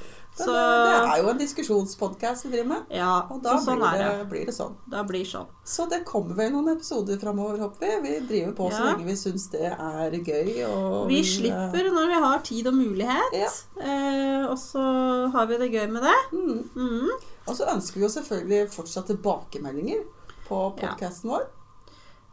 Så 0.40 0.52
det, 0.54 0.60
det 0.86 1.08
er 1.10 1.18
jo 1.20 1.28
en 1.32 1.40
diskusjonspodkast 1.40 2.44
vi 2.46 2.50
driver 2.52 2.68
med. 2.70 2.92
ja, 2.94 3.26
Og 3.34 3.40
da 3.44 3.56
sånn 3.60 3.80
blir, 3.82 3.98
det, 3.98 4.04
det. 4.20 4.26
blir 4.30 4.46
det 4.48 4.54
sånn. 4.56 4.76
Da 4.88 5.02
blir 5.04 5.26
sånn. 5.26 5.48
Så 5.68 5.84
det 5.90 5.98
kommer 6.08 6.38
vel 6.38 6.52
noen 6.54 6.70
episoder 6.76 7.18
framover, 7.20 7.58
håper 7.60 7.82
vi. 7.82 7.98
Vi 8.06 8.14
driver 8.30 8.54
på 8.60 8.68
så 8.72 8.86
lenge 8.86 9.08
vi 9.10 9.16
syns 9.20 9.48
det 9.52 9.66
er 9.74 10.16
gøy. 10.16 10.52
Og 10.70 11.10
Vi 11.10 11.18
eh, 11.18 11.26
slipper 11.34 11.90
når 11.92 12.08
vi 12.14 12.20
har 12.24 12.44
tid 12.46 12.70
og 12.70 12.78
mulighet. 12.78 13.36
Ja. 13.36 13.50
Eh, 13.82 14.46
og 14.46 14.56
så 14.62 14.86
har 15.34 15.50
vi 15.50 15.58
det 15.60 15.72
gøy 15.74 15.90
med 15.98 16.06
det. 16.08 16.16
mm. 16.32 16.62
Mm. 16.78 17.10
Og 17.50 17.56
så 17.58 17.66
ønsker 17.74 17.98
vi 17.98 18.06
jo 18.06 18.12
selvfølgelig 18.14 18.70
fortsatt 18.78 19.10
tilbakemeldinger 19.10 20.06
på 20.46 20.62
Ja. 20.78 20.94
podkasten 20.94 21.34
vår. 21.34 21.48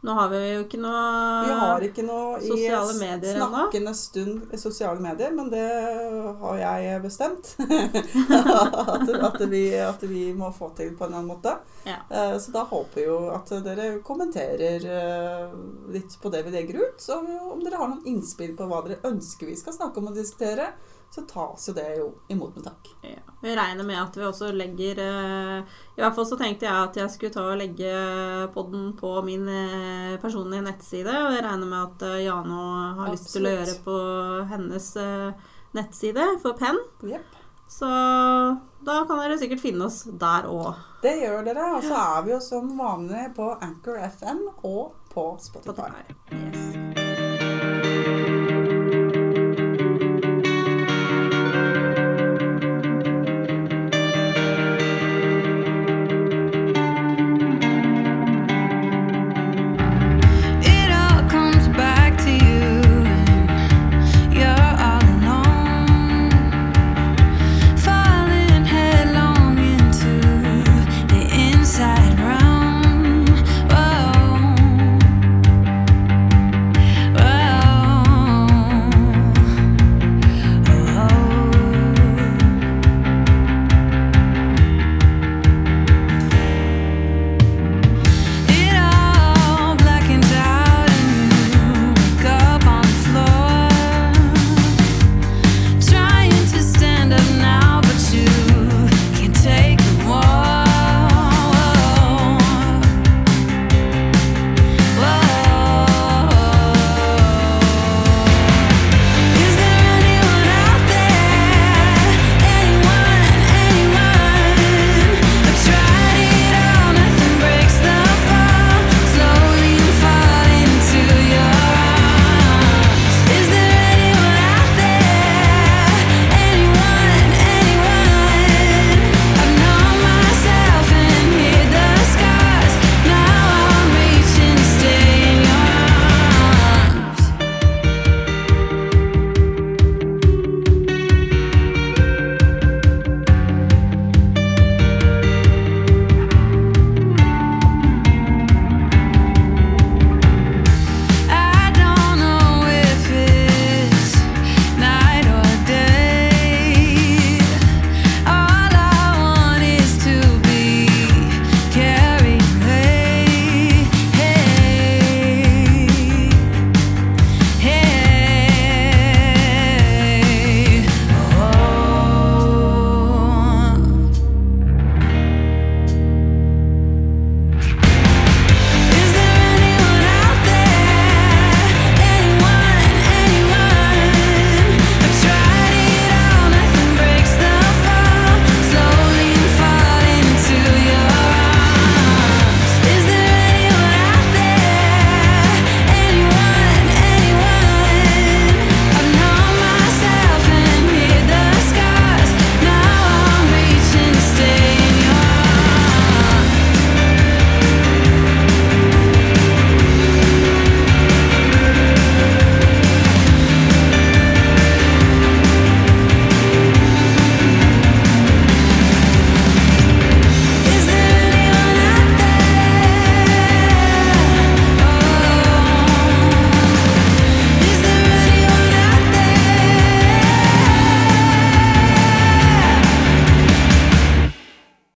Nå 0.00 0.14
har 0.14 0.28
vi 0.30 0.38
jo 0.52 0.60
ikke 0.62 0.78
noe 0.78 0.98
Vi 1.42 1.54
har 1.58 1.84
ikke 1.88 2.04
noe 2.06 2.36
i 2.38 2.50
snakkende 3.34 3.94
stund 3.98 4.52
i 4.54 4.60
sosiale 4.60 5.02
medier, 5.02 5.32
men 5.34 5.48
det 5.50 5.64
har 6.42 6.60
jeg 6.60 7.00
bestemt. 7.02 7.50
at, 7.58 9.08
at, 9.10 9.40
vi, 9.50 9.62
at 9.82 10.04
vi 10.06 10.28
må 10.38 10.52
få 10.54 10.70
til 10.78 10.92
på 10.94 11.08
en 11.08 11.16
annen 11.18 11.32
måte. 11.32 11.56
Ja. 11.88 11.98
Eh, 12.10 12.36
Så 12.38 12.54
da 12.54 12.62
håper 12.70 13.02
jeg 13.02 13.08
jo 13.10 13.18
at 13.34 13.50
dere 13.66 13.88
kommenterer 14.06 14.86
eh, 14.86 15.56
litt 15.94 16.14
på 16.22 16.30
det 16.30 16.44
vi 16.46 16.54
legger 16.54 16.84
ut. 16.84 17.02
Så 17.02 17.18
om 17.18 17.64
dere 17.64 17.80
har 17.82 17.90
noen 17.90 18.06
innspill 18.06 18.54
på 18.58 18.68
hva 18.70 18.84
dere 18.86 19.02
ønsker 19.10 19.50
vi 19.50 19.58
skal 19.58 19.74
snakke 19.74 19.98
om 19.98 20.12
og 20.12 20.18
diskutere, 20.18 20.70
så 21.10 21.22
tas 21.28 21.68
jo 21.68 21.74
det 21.74 21.86
jo 21.96 22.08
imot 22.28 22.56
med 22.56 22.64
takk. 22.68 22.88
Ja. 23.02 23.22
Vi 23.40 23.54
regner 23.56 23.86
med 23.86 24.00
at 24.02 24.16
vi 24.18 24.26
også 24.26 24.50
legger 24.52 24.98
eh, 25.00 25.76
I 25.96 26.02
hvert 26.02 26.16
fall 26.16 26.26
så 26.28 26.36
tenkte 26.40 26.66
jeg 26.66 26.74
at 26.74 26.98
jeg 27.00 27.12
skulle 27.14 27.34
ta 27.34 27.44
og 27.48 27.58
legge 27.60 27.92
podden 28.54 28.90
på 28.98 29.14
min 29.26 29.48
eh, 29.48 30.18
personlige 30.22 30.66
nettside. 30.66 31.14
Og 31.24 31.36
jeg 31.36 31.44
regner 31.46 31.70
med 31.70 31.80
at 31.86 32.06
eh, 32.10 32.24
Jano 32.26 32.60
har 33.00 33.12
lyst 33.14 33.32
til 33.32 33.48
å 33.48 33.54
Absolutt. 33.54 33.58
gjøre 33.58 33.76
på 33.86 33.96
hennes 34.52 34.90
eh, 35.00 35.50
nettside 35.78 36.30
for 36.44 36.58
penn. 36.60 36.80
Yep. 37.06 37.36
Så 37.68 37.88
da 38.84 39.02
kan 39.08 39.20
dere 39.20 39.36
sikkert 39.40 39.60
finne 39.60 39.88
oss 39.88 40.02
der 40.08 40.48
òg. 40.48 40.78
Det 41.04 41.14
gjør 41.20 41.44
dere. 41.50 41.72
Og 41.76 41.84
så 41.84 41.96
er 42.00 42.24
vi 42.26 42.32
jo 42.32 42.40
som 42.44 42.72
vanlig 42.78 43.28
på 43.36 43.50
Anchor 43.60 44.00
FM 44.08 44.46
og 44.64 44.96
på 45.12 45.30
Spotify. 45.40 46.04
Spotify. 46.08 46.68
Yes. 46.68 48.37